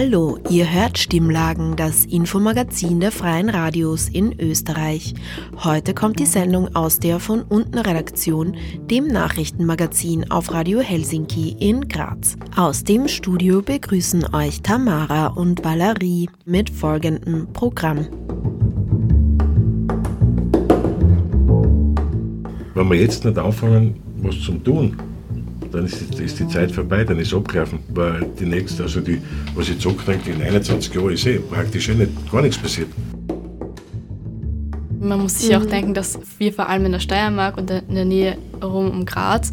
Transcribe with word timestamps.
Hallo, 0.00 0.38
ihr 0.48 0.72
hört 0.72 0.96
Stimmlagen, 0.96 1.74
das 1.74 2.04
Infomagazin 2.04 3.00
der 3.00 3.10
Freien 3.10 3.48
Radios 3.48 4.08
in 4.08 4.38
Österreich. 4.38 5.12
Heute 5.64 5.92
kommt 5.92 6.20
die 6.20 6.24
Sendung 6.24 6.72
aus 6.76 7.00
der 7.00 7.18
von 7.18 7.42
unten 7.42 7.78
Redaktion, 7.78 8.56
dem 8.88 9.08
Nachrichtenmagazin 9.08 10.30
auf 10.30 10.52
Radio 10.52 10.78
Helsinki 10.78 11.56
in 11.58 11.88
Graz. 11.88 12.36
Aus 12.54 12.84
dem 12.84 13.08
Studio 13.08 13.60
begrüßen 13.60 14.32
euch 14.36 14.62
Tamara 14.62 15.26
und 15.26 15.64
Valerie 15.64 16.30
mit 16.44 16.70
folgendem 16.70 17.52
Programm. 17.52 18.06
Wenn 22.72 22.88
wir 22.88 23.00
jetzt 23.00 23.24
nicht 23.24 23.36
anfangen, 23.36 24.00
was 24.18 24.40
zu 24.42 24.52
tun, 24.58 24.96
dann 25.72 25.86
ist, 25.86 26.20
ist, 26.20 26.38
die 26.38 26.48
Zeit 26.48 26.72
vorbei, 26.72 27.04
dann 27.04 27.18
ist 27.18 27.32
abgelaufen. 27.34 27.80
Weil 27.88 28.26
die 28.38 28.46
nächste, 28.46 28.82
also 28.82 29.00
die, 29.00 29.20
was 29.54 29.68
ich 29.68 29.78
zurückdenke, 29.78 30.30
in 30.30 30.42
21 30.42 30.94
Jahren 30.94 31.12
ist 31.12 31.26
eh 31.26 31.38
praktisch 31.38 31.88
eh 31.88 31.94
nicht, 31.94 32.30
gar 32.30 32.42
nichts 32.42 32.58
passiert. 32.58 32.88
Man 35.00 35.20
muss 35.20 35.40
sich 35.40 35.50
mhm. 35.50 35.62
auch 35.62 35.66
denken, 35.66 35.94
dass 35.94 36.18
wir 36.38 36.52
vor 36.52 36.68
allem 36.68 36.86
in 36.86 36.92
der 36.92 37.00
Steiermark 37.00 37.56
und 37.56 37.70
in 37.70 37.94
der 37.94 38.04
Nähe 38.04 38.36
rum 38.62 38.90
um 38.90 39.06
Graz 39.06 39.52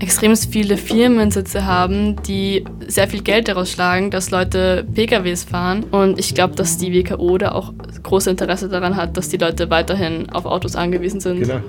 extrem 0.00 0.36
viele 0.36 0.76
Firmensitze 0.76 1.66
haben, 1.66 2.16
die 2.24 2.64
sehr 2.86 3.08
viel 3.08 3.22
Geld 3.22 3.48
daraus 3.48 3.70
schlagen, 3.70 4.10
dass 4.10 4.30
Leute 4.30 4.86
PKWs 4.94 5.44
fahren. 5.44 5.84
Und 5.84 6.18
ich 6.18 6.34
glaube, 6.34 6.54
dass 6.54 6.78
die 6.78 6.92
WKO 6.92 7.38
da 7.38 7.52
auch 7.52 7.72
großes 8.02 8.28
Interesse 8.28 8.68
daran 8.68 8.96
hat, 8.96 9.16
dass 9.16 9.28
die 9.28 9.36
Leute 9.36 9.70
weiterhin 9.70 10.28
auf 10.30 10.46
Autos 10.46 10.76
angewiesen 10.76 11.20
sind. 11.20 11.40
Genau. 11.40 11.60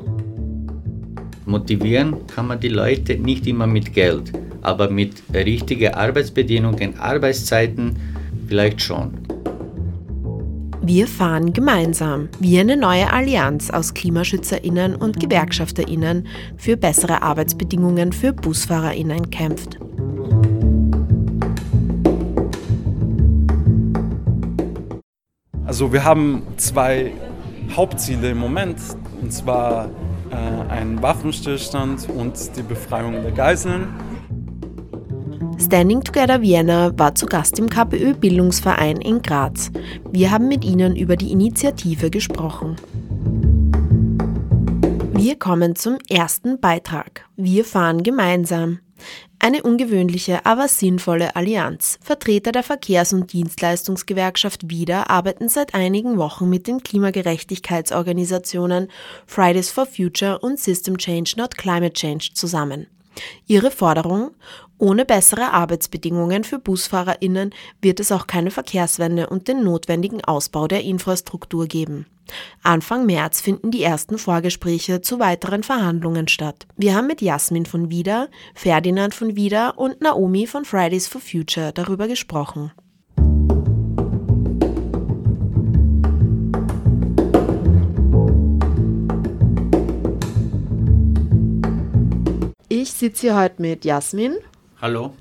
Motivieren 1.46 2.26
kann 2.28 2.48
man 2.48 2.60
die 2.60 2.70
Leute 2.70 3.18
nicht 3.18 3.46
immer 3.46 3.68
mit 3.68 3.94
Geld, 3.94 4.32
aber 4.62 4.90
mit 4.90 5.22
richtigen 5.34 5.94
Arbeitsbedingungen, 5.94 6.98
Arbeitszeiten 7.00 7.96
vielleicht 8.48 8.82
schon. 8.82 9.12
Wir 10.82 11.08
fahren 11.08 11.54
gemeinsam, 11.54 12.30
wie 12.40 12.60
eine 12.60 12.78
neue 12.78 13.12
Allianz 13.12 13.70
aus 13.70 13.94
KlimaschützerInnen 13.94 14.96
und 14.96 15.20
GewerkschafterInnen 15.20 16.28
für 16.58 16.78
bessere 16.78 17.22
Arbeitsbedingungen 17.22 18.12
für 18.12 18.34
BusfahrerInnen 18.34 19.30
kämpft. 19.30 19.80
Also 25.66 25.92
wir 25.92 26.04
haben 26.04 26.44
zwei 26.58 27.12
Hauptziele 27.76 28.30
im 28.32 28.38
Moment, 28.38 28.78
und 29.22 29.34
zwar 29.34 29.90
einen 30.70 31.02
Waffenstillstand 31.02 32.10
und 32.10 32.34
die 32.56 32.64
Befreiung 32.64 33.22
der 33.24 33.32
Geiseln. 33.32 33.88
Standing 35.58 36.04
Together 36.04 36.42
Vienna 36.42 36.92
war 36.98 37.16
zu 37.16 37.26
Gast 37.26 37.58
im 37.60 37.70
KPÖ 37.70 38.14
Bildungsverein 38.14 38.98
in 38.98 39.22
Graz. 39.22 39.72
Wir 40.12 40.30
haben 40.32 40.48
mit 40.48 40.64
ihnen 40.64 40.96
über 40.96 41.16
die 41.16 41.32
Initiative 41.32 42.10
gesprochen. 42.10 42.76
Wir 45.14 45.40
kommen 45.40 45.76
zum 45.76 45.98
ersten 46.10 46.60
Beitrag. 46.60 47.26
Wir 47.36 47.66
fahren 47.66 48.04
gemeinsam. 48.04 48.80
Eine 49.40 49.64
ungewöhnliche, 49.64 50.46
aber 50.46 50.68
sinnvolle 50.68 51.36
Allianz. 51.36 52.00
Vertreter 52.02 52.52
der 52.52 52.64
Verkehrs- 52.64 53.14
und 53.14 53.34
Dienstleistungsgewerkschaft 53.34 54.70
WIDA 54.70 55.08
arbeiten 55.08 55.50
seit 55.50 55.76
einigen 55.76 56.18
Wochen 56.18 56.50
mit 56.50 56.68
den 56.68 56.82
Klimagerechtigkeitsorganisationen 56.82 58.90
Fridays 59.26 59.70
for 59.70 59.86
Future 59.86 60.40
und 60.40 60.60
System 60.60 60.98
Change 60.98 61.34
Not 61.38 61.58
Climate 61.58 61.94
Change 61.94 62.30
zusammen. 62.34 62.88
Ihre 63.48 63.72
Forderung? 63.72 64.32
Ohne 64.78 65.06
bessere 65.06 65.54
Arbeitsbedingungen 65.54 66.44
für 66.44 66.60
BusfahrerInnen 66.60 67.54
wird 67.82 68.00
es 68.00 68.12
auch 68.12 68.28
keine 68.28 68.52
Verkehrswende 68.52 69.30
und 69.30 69.48
den 69.48 69.64
notwendigen 69.64 70.24
Ausbau 70.24 70.68
der 70.68 70.84
Infrastruktur 70.84 71.68
geben. 71.68 72.06
Anfang 72.64 73.06
März 73.06 73.42
finden 73.42 73.72
die 73.72 73.84
ersten 73.84 74.18
Vorgespräche 74.18 75.02
zu 75.02 75.20
weiteren 75.20 75.64
Verhandlungen 75.64 76.28
statt. 76.28 76.68
Wir 76.78 76.96
haben 76.96 77.08
mit 77.08 77.22
Jasmin 77.22 77.66
von 77.66 77.90
Wieder, 77.90 78.30
Ferdinand 78.54 79.14
von 79.14 79.36
Wieder 79.36 79.78
und 79.78 80.02
Naomi 80.02 80.48
von 80.48 80.66
Fridays 80.66 81.08
for 81.08 81.22
Future 81.22 81.72
darüber 81.74 82.08
gesprochen. 82.08 82.72
Ich 92.68 92.92
sitze 92.92 93.22
hier 93.22 93.36
heute 93.36 93.62
mit 93.62 93.86
Jasmin. 93.86 94.36
Hallo 94.82 95.14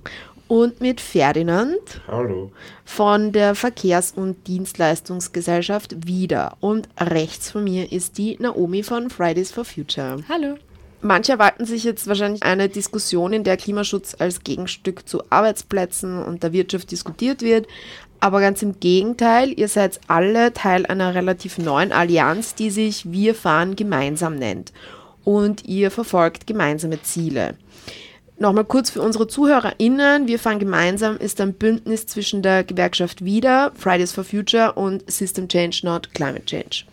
und 0.48 0.80
mit 0.80 1.00
Ferdinand 1.00 1.78
Hallo. 2.06 2.52
von 2.84 3.32
der 3.32 3.54
Verkehrs- 3.54 4.12
und 4.14 4.46
Dienstleistungsgesellschaft 4.46 6.06
wieder. 6.06 6.56
Und 6.60 6.88
rechts 6.98 7.50
von 7.50 7.64
mir 7.64 7.90
ist 7.92 8.18
die 8.18 8.36
Naomi 8.38 8.82
von 8.82 9.10
Fridays 9.10 9.50
for 9.50 9.64
Future. 9.64 10.18
Hallo. 10.28 10.56
Manche 11.00 11.32
erwarten 11.32 11.66
sich 11.66 11.84
jetzt 11.84 12.06
wahrscheinlich 12.06 12.42
eine 12.42 12.70
Diskussion, 12.70 13.34
in 13.34 13.44
der 13.44 13.58
Klimaschutz 13.58 14.16
als 14.18 14.42
Gegenstück 14.42 15.06
zu 15.06 15.22
Arbeitsplätzen 15.28 16.22
und 16.22 16.42
der 16.42 16.54
Wirtschaft 16.54 16.90
diskutiert 16.90 17.42
wird. 17.42 17.66
Aber 18.20 18.40
ganz 18.40 18.62
im 18.62 18.80
Gegenteil, 18.80 19.52
ihr 19.58 19.68
seid 19.68 20.00
alle 20.06 20.54
Teil 20.54 20.86
einer 20.86 21.14
relativ 21.14 21.58
neuen 21.58 21.92
Allianz, 21.92 22.54
die 22.54 22.70
sich 22.70 23.12
Wir 23.12 23.34
fahren 23.34 23.76
gemeinsam 23.76 24.36
nennt. 24.36 24.72
Und 25.24 25.66
ihr 25.66 25.90
verfolgt 25.90 26.46
gemeinsame 26.46 27.02
Ziele. 27.02 27.58
Nochmal 28.36 28.64
kurz 28.64 28.90
für 28.90 29.00
unsere 29.00 29.28
ZuhörerInnen. 29.28 30.26
Wir 30.26 30.38
fahren 30.40 30.58
gemeinsam 30.58 31.16
ist 31.16 31.40
ein 31.40 31.54
Bündnis 31.54 32.06
zwischen 32.06 32.42
der 32.42 32.64
Gewerkschaft 32.64 33.24
WIDA, 33.24 33.70
Fridays 33.76 34.12
for 34.12 34.24
Future 34.24 34.72
und 34.72 35.08
System 35.10 35.48
Change, 35.48 35.80
not 35.84 36.12
Climate 36.14 36.44
Change. 36.44 36.84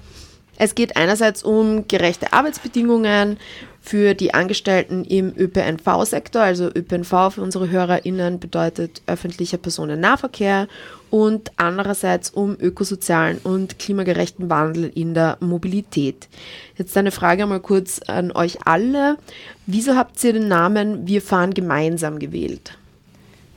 Es 0.57 0.75
geht 0.75 0.96
einerseits 0.96 1.41
um 1.41 1.88
gerechte 1.88 2.34
Arbeitsbedingungen, 2.34 3.38
für 3.81 4.14
die 4.14 4.34
Angestellten 4.34 5.03
im 5.03 5.34
ÖPNV-Sektor. 5.36 6.42
Also 6.42 6.69
ÖPNV 6.74 7.34
für 7.34 7.42
unsere 7.42 7.69
HörerInnen 7.69 8.40
bedeutet 8.40 9.02
öffentlicher 9.08 9.58
Personennahverkehr 9.58 10.68
und 11.09 11.52
andererseits 11.58 12.30
um 12.30 12.56
ökosozialen 12.59 13.40
und 13.40 13.80
klimagerechten 13.80 14.50
Wandel 14.50 14.92
in 14.94 15.14
der 15.14 15.38
Mobilität. 15.42 16.30
Jetzt 16.78 16.96
eine 16.96 17.12
Frage 17.12 17.46
mal 17.47 17.59
kurz 17.59 18.00
an 18.08 18.31
euch 18.31 18.59
alle. 18.66 19.18
Wieso 19.66 19.96
habt 19.96 20.24
ihr 20.24 20.34
den 20.34 20.48
Namen 20.48 21.08
Wir 21.08 21.22
fahren 21.22 21.53
gemeinsam 21.53 22.19
gewählt? 22.19 22.78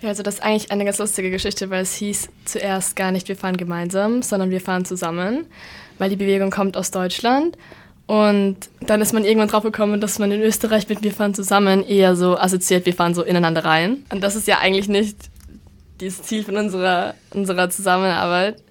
Ja, 0.00 0.08
also 0.08 0.22
das 0.22 0.34
ist 0.34 0.42
eigentlich 0.42 0.72
eine 0.72 0.84
ganz 0.84 0.98
lustige 0.98 1.30
Geschichte, 1.30 1.70
weil 1.70 1.82
es 1.82 1.94
hieß 1.94 2.28
zuerst 2.44 2.96
gar 2.96 3.12
nicht 3.12 3.28
Wir 3.28 3.36
fahren 3.36 3.56
gemeinsam, 3.56 4.22
sondern 4.22 4.50
Wir 4.50 4.60
fahren 4.60 4.84
zusammen, 4.84 5.46
weil 5.98 6.10
die 6.10 6.16
Bewegung 6.16 6.50
kommt 6.50 6.76
aus 6.76 6.90
Deutschland 6.90 7.56
und 8.06 8.56
dann 8.80 9.00
ist 9.00 9.14
man 9.14 9.24
irgendwann 9.24 9.48
drauf 9.48 9.62
gekommen, 9.62 10.00
dass 10.00 10.18
man 10.18 10.30
in 10.30 10.42
Österreich 10.42 10.88
mit 10.88 11.02
Wir 11.02 11.12
fahren 11.12 11.34
zusammen 11.34 11.82
eher 11.82 12.16
so 12.16 12.36
assoziiert, 12.36 12.84
wir 12.84 12.92
fahren 12.92 13.14
so 13.14 13.22
ineinander 13.22 13.64
rein. 13.64 14.04
Und 14.10 14.22
das 14.22 14.36
ist 14.36 14.46
ja 14.46 14.58
eigentlich 14.58 14.88
nicht 14.88 15.16
das 15.98 16.22
Ziel 16.22 16.44
von 16.44 16.56
unserer, 16.56 17.14
unserer 17.32 17.70
Zusammenarbeit. 17.70 18.62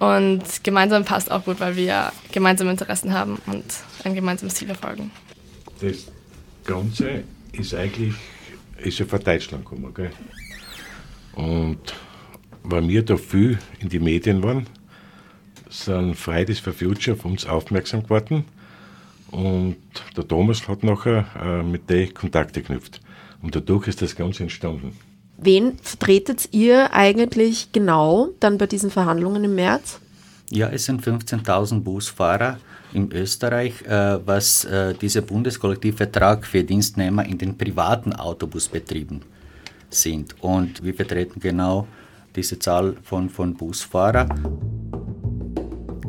Und 0.00 0.42
gemeinsam 0.62 1.04
passt 1.04 1.30
auch 1.30 1.44
gut, 1.44 1.60
weil 1.60 1.76
wir 1.76 1.84
ja 1.84 2.12
gemeinsame 2.32 2.70
Interessen 2.70 3.12
haben 3.12 3.38
und 3.46 3.64
ein 4.04 4.14
gemeinsames 4.14 4.54
Ziel 4.54 4.68
verfolgen. 4.68 5.10
Das 5.80 6.06
Ganze 6.64 7.24
ist 7.52 7.74
eigentlich 7.74 8.14
ist 8.78 8.98
ja 8.98 9.06
von 9.06 9.22
Deutschland 9.22 9.64
gekommen. 9.64 9.92
Gell? 9.94 10.10
Und 11.34 11.78
weil 12.62 12.88
wir 12.88 13.04
da 13.04 13.16
viel 13.16 13.58
in 13.80 13.88
die 13.88 13.98
Medien 13.98 14.42
waren, 14.42 14.66
sind 15.74 16.14
Fridays 16.14 16.60
for 16.60 16.72
Future 16.72 17.16
auf 17.16 17.24
uns 17.24 17.46
aufmerksam 17.46 18.02
geworden 18.02 18.44
und 19.30 19.76
der 20.16 20.26
Thomas 20.26 20.66
hat 20.68 20.84
nachher 20.84 21.26
äh, 21.42 21.62
mit 21.62 21.90
denen 21.90 22.14
Kontakte 22.14 22.60
geknüpft. 22.60 23.00
Und 23.42 23.56
dadurch 23.56 23.88
ist 23.88 24.00
das 24.00 24.14
Ganze 24.14 24.44
entstanden. 24.44 24.96
Wen 25.36 25.78
vertretet 25.82 26.48
ihr 26.52 26.92
eigentlich 26.92 27.72
genau 27.72 28.28
dann 28.40 28.56
bei 28.56 28.66
diesen 28.66 28.90
Verhandlungen 28.90 29.44
im 29.44 29.54
März? 29.56 29.98
Ja, 30.50 30.68
es 30.68 30.84
sind 30.84 31.02
15.000 31.02 31.80
Busfahrer 31.80 32.58
in 32.92 33.10
Österreich, 33.12 33.82
äh, 33.82 34.18
was 34.24 34.64
äh, 34.64 34.94
dieser 34.94 35.22
Bundeskollektivvertrag 35.22 36.46
für 36.46 36.62
Dienstnehmer 36.62 37.26
in 37.26 37.38
den 37.38 37.58
privaten 37.58 38.12
Autobusbetrieben 38.12 39.22
sind. 39.90 40.40
Und 40.40 40.82
wir 40.84 40.94
vertreten 40.94 41.40
genau 41.40 41.88
diese 42.36 42.58
Zahl 42.58 42.96
von, 43.02 43.28
von 43.28 43.54
Busfahrern. 43.54 44.83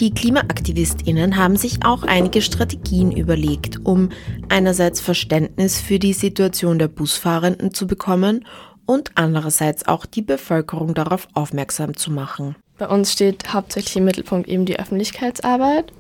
Die 0.02 0.14
KlimaaktivistInnen 0.14 1.38
haben 1.38 1.56
sich 1.56 1.86
auch 1.86 2.04
einige 2.04 2.42
Strategien 2.42 3.14
überlegt, 3.14 3.80
um 3.86 4.10
einerseits 4.50 5.00
Verständnis 5.00 5.80
für 5.80 6.00
die 6.00 6.12
Situation 6.12 6.80
der 6.80 6.90
Busfahrenden 6.90 7.74
zu 7.74 7.88
bekommen 7.88 8.46
und 8.86 9.12
andererseits 9.16 9.88
auch 9.88 10.06
die 10.06 10.22
Bevölkerung 10.22 10.94
darauf 10.94 11.30
aufmerksam 11.34 11.96
zu 11.96 12.12
machen. 12.12 12.58
Bei 12.78 12.90
uns 12.90 13.14
steht 13.14 13.54
hauptsächlich 13.54 13.96
im 13.96 14.04
Mittelpunkt 14.04 14.50
eben 14.50 14.66
die 14.66 14.78
Öffentlichkeitsarbeit. 14.78 15.94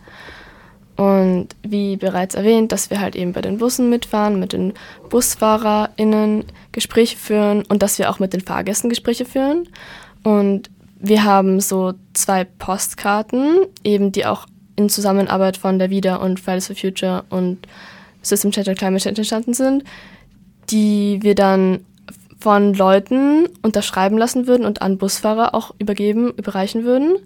Und 0.97 1.49
wie 1.61 1.95
bereits 1.95 2.35
erwähnt, 2.35 2.73
dass 2.73 2.89
wir 2.89 2.99
halt 2.99 3.15
eben 3.15 3.31
bei 3.31 3.41
den 3.41 3.59
Bussen 3.59 3.89
mitfahren, 3.89 4.39
mit 4.39 4.51
den 4.51 4.73
BusfahrerInnen 5.09 6.45
Gespräche 6.73 7.17
führen 7.17 7.63
und 7.63 7.81
dass 7.81 7.97
wir 7.97 8.09
auch 8.09 8.19
mit 8.19 8.33
den 8.33 8.41
Fahrgästen 8.41 8.89
Gespräche 8.89 9.25
führen. 9.25 9.69
Und 10.23 10.69
wir 10.97 11.23
haben 11.23 11.59
so 11.59 11.93
zwei 12.13 12.43
Postkarten, 12.43 13.65
eben 13.83 14.11
die 14.11 14.25
auch 14.25 14.47
in 14.75 14.89
Zusammenarbeit 14.89 15.57
von 15.57 15.79
der 15.79 15.89
WIDA 15.89 16.17
und 16.17 16.39
Fridays 16.39 16.67
for 16.67 16.75
Future 16.75 17.23
und 17.29 17.67
System 18.21 18.51
Change 18.51 18.71
and 18.71 18.79
Climate 18.79 19.03
Change 19.03 19.19
entstanden 19.21 19.53
sind, 19.53 19.83
die 20.69 21.19
wir 21.21 21.35
dann 21.35 21.85
von 22.39 22.73
Leuten 22.73 23.47
unterschreiben 23.61 24.17
lassen 24.17 24.47
würden 24.47 24.65
und 24.65 24.81
an 24.81 24.97
Busfahrer 24.97 25.55
auch 25.55 25.73
übergeben, 25.79 26.31
überreichen 26.37 26.83
würden. 26.83 27.17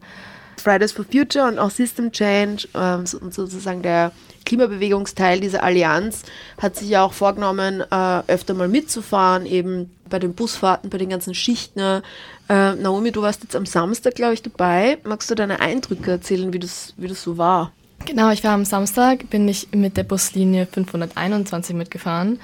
Fridays 0.58 0.92
for 0.92 1.06
Future 1.06 1.48
und 1.48 1.58
auch 1.58 1.72
System 1.72 2.12
Change 2.12 2.68
ähm, 2.76 3.06
und 3.22 3.34
sozusagen 3.34 3.82
der 3.82 4.12
Klimabewegungsteil 4.46 5.40
dieser 5.40 5.64
Allianz 5.64 6.24
hat 6.58 6.76
sich 6.76 6.90
ja 6.90 7.04
auch 7.04 7.14
vorgenommen, 7.14 7.82
äh, 7.82 8.20
öfter 8.28 8.54
mal 8.54 8.68
mitzufahren, 8.68 9.46
eben 9.46 9.92
bei 10.10 10.20
den 10.20 10.34
Busfahrten, 10.34 10.90
bei 10.90 10.98
den 10.98 11.10
ganzen 11.10 11.34
Schichten. 11.34 12.02
Äh, 12.50 12.76
Naomi, 12.76 13.12
du 13.12 13.22
warst 13.22 13.44
jetzt 13.44 13.56
am 13.56 13.66
Samstag, 13.66 14.16
glaube 14.16 14.34
ich, 14.34 14.42
dabei. 14.42 14.98
Magst 15.04 15.30
du 15.30 15.36
deine 15.36 15.60
Eindrücke 15.60 16.12
erzählen, 16.12 16.52
wie 16.54 16.60
das, 16.60 16.94
wie 16.98 17.08
das 17.08 17.22
so 17.22 17.38
war? 17.38 17.72
Genau, 18.06 18.32
ich 18.32 18.44
war 18.44 18.54
am 18.54 18.66
Samstag, 18.66 19.30
bin 19.30 19.48
ich 19.48 19.68
mit 19.72 19.98
der 19.98 20.04
Buslinie 20.04 20.66
521 20.66 21.76
mitgefahren. 21.76 22.40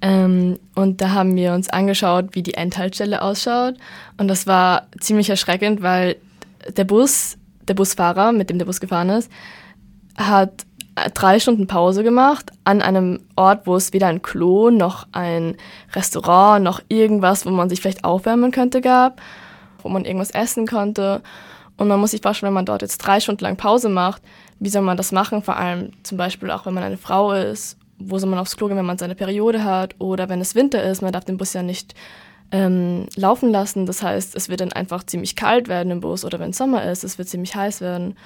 Ähm, 0.00 0.58
und 0.74 1.00
da 1.00 1.10
haben 1.10 1.34
wir 1.36 1.52
uns 1.52 1.68
angeschaut, 1.68 2.30
wie 2.32 2.42
die 2.42 2.54
Endhaltestelle 2.54 3.22
ausschaut. 3.22 3.74
Und 4.16 4.28
das 4.28 4.46
war 4.46 4.86
ziemlich 5.00 5.28
erschreckend, 5.30 5.82
weil 5.82 6.16
der 6.76 6.84
Bus, 6.84 7.36
der 7.66 7.74
Busfahrer, 7.74 8.32
mit 8.32 8.50
dem 8.50 8.58
der 8.58 8.66
Bus 8.66 8.80
gefahren 8.80 9.10
ist, 9.10 9.30
hat 10.16 10.66
drei 11.14 11.40
Stunden 11.40 11.66
Pause 11.66 12.02
gemacht 12.02 12.50
an 12.64 12.82
einem 12.82 13.20
Ort, 13.36 13.66
wo 13.66 13.76
es 13.76 13.92
weder 13.92 14.08
ein 14.08 14.22
Klo 14.22 14.70
noch 14.70 15.06
ein 15.12 15.56
Restaurant 15.94 16.64
noch 16.64 16.80
irgendwas, 16.88 17.46
wo 17.46 17.50
man 17.50 17.68
sich 17.68 17.80
vielleicht 17.80 18.04
aufwärmen 18.04 18.50
könnte, 18.50 18.80
gab, 18.80 19.20
wo 19.82 19.88
man 19.88 20.04
irgendwas 20.04 20.30
essen 20.30 20.66
konnte. 20.66 21.22
Und 21.76 21.88
man 21.88 22.00
muss 22.00 22.10
sich 22.10 22.22
vorstellen, 22.22 22.48
wenn 22.48 22.54
man 22.54 22.66
dort 22.66 22.82
jetzt 22.82 22.98
drei 22.98 23.20
Stunden 23.20 23.44
lang 23.44 23.56
Pause 23.56 23.88
macht, 23.88 24.22
wie 24.58 24.68
soll 24.68 24.82
man 24.82 24.96
das 24.96 25.12
machen? 25.12 25.42
Vor 25.42 25.56
allem 25.56 25.92
zum 26.02 26.18
Beispiel 26.18 26.50
auch, 26.50 26.66
wenn 26.66 26.74
man 26.74 26.82
eine 26.82 26.96
Frau 26.98 27.32
ist 27.32 27.78
wo 27.98 28.18
soll 28.18 28.30
man 28.30 28.38
aufs 28.38 28.56
Klo 28.56 28.68
gehen, 28.68 28.76
wenn 28.76 28.86
man 28.86 28.98
seine 28.98 29.14
Periode 29.14 29.64
hat 29.64 29.94
oder 29.98 30.28
wenn 30.28 30.40
es 30.40 30.54
Winter 30.54 30.82
ist. 30.82 31.02
Man 31.02 31.12
darf 31.12 31.24
den 31.24 31.36
Bus 31.36 31.52
ja 31.52 31.62
nicht 31.62 31.94
ähm, 32.52 33.06
laufen 33.16 33.50
lassen. 33.50 33.86
Das 33.86 34.02
heißt, 34.02 34.34
es 34.36 34.48
wird 34.48 34.60
dann 34.60 34.72
einfach 34.72 35.04
ziemlich 35.04 35.36
kalt 35.36 35.68
werden 35.68 35.90
im 35.90 36.00
Bus 36.00 36.24
oder 36.24 36.38
wenn 36.38 36.50
es 36.50 36.58
Sommer 36.58 36.84
ist, 36.84 37.04
es 37.04 37.18
wird 37.18 37.28
ziemlich 37.28 37.54
heiß 37.54 37.80
werden. 37.80 38.16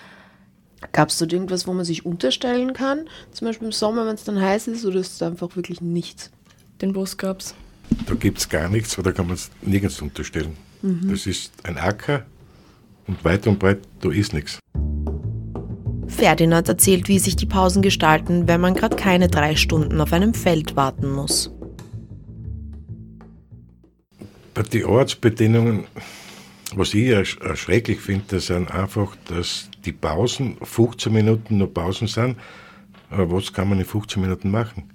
Gab 0.91 1.11
es 1.11 1.19
dort 1.19 1.33
irgendwas, 1.33 1.67
wo 1.67 1.73
man 1.73 1.85
sich 1.85 2.05
unterstellen 2.05 2.73
kann? 2.73 3.09
Zum 3.31 3.47
Beispiel 3.47 3.67
im 3.67 3.73
Sommer, 3.73 4.07
wenn 4.07 4.17
es 4.17 4.25
dann 4.25 4.41
heiß 4.41 4.67
ist, 4.69 4.85
oder 4.85 5.01
ist 5.01 5.15
es 5.15 5.23
einfach 5.23 5.55
wirklich 5.55 5.81
nichts? 5.81 6.31
Den 6.81 6.93
Bus 6.93 7.17
gab 7.17 7.41
es. 7.41 7.55
Da 8.07 8.15
gibt 8.15 8.39
es 8.39 8.49
gar 8.49 8.69
nichts, 8.69 8.99
oder 8.99 9.13
kann 9.13 9.27
man 9.27 9.37
es 9.37 9.51
nirgends 9.63 10.03
unterstellen. 10.03 10.57
Mhm. 10.83 11.09
Das 11.11 11.27
ist 11.27 11.53
ein 11.63 11.79
Acker 11.79 12.27
und 13.07 13.25
weit 13.25 13.47
und 13.47 13.59
breit, 13.59 13.79
da 14.01 14.11
ist 14.11 14.33
nichts. 14.33 14.59
Ferdinand 16.09 16.69
erzählt, 16.69 17.09
wie 17.09 17.19
sich 17.19 17.37
die 17.37 17.47
Pausen 17.47 17.83
gestalten, 17.83 18.47
wenn 18.47 18.61
man 18.61 18.75
gerade 18.75 18.97
keine 18.97 19.29
drei 19.29 19.57
Stunden 19.57 20.01
auf 20.01 20.13
einem 20.13 20.35
Feld 20.35 20.77
warten 20.77 21.11
muss. 21.11 21.51
Bei 24.55 24.63
den 24.63 24.85
Ortsbedingungen, 24.85 25.87
was 26.77 26.95
ich 26.95 27.09
erschrecklich 27.09 28.01
finde, 28.01 28.25
das 28.29 28.47
sind 28.47 28.71
einfach, 28.71 29.17
dass 29.29 29.69
die 29.85 29.93
Pausen 29.93 30.57
15 30.63 31.13
Minuten 31.13 31.59
nur 31.59 31.73
Pausen 31.73 32.09
sind. 32.09 32.37
Aber 33.11 33.31
was 33.37 33.53
kann 33.53 33.69
man 33.69 33.79
in 33.79 33.85
15 33.85 34.23
Minuten 34.23 34.51
machen? 34.51 34.91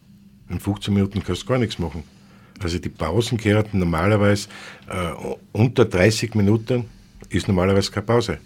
In 0.50 0.60
15 0.60 0.94
Minuten 0.94 1.24
kannst 1.24 1.44
du 1.44 1.48
gar 1.48 1.58
nichts 1.58 1.78
machen. 1.78 2.04
Also 2.60 2.80
die 2.80 2.90
Pausen 2.90 3.38
gehören 3.38 3.68
normalerweise 3.74 4.48
äh, 4.90 5.12
unter 5.52 5.86
30 5.86 6.34
Minuten 6.36 6.86
ist 7.30 7.48
normalerweise 7.48 7.92
keine 7.92 8.06
Pause. 8.06 8.40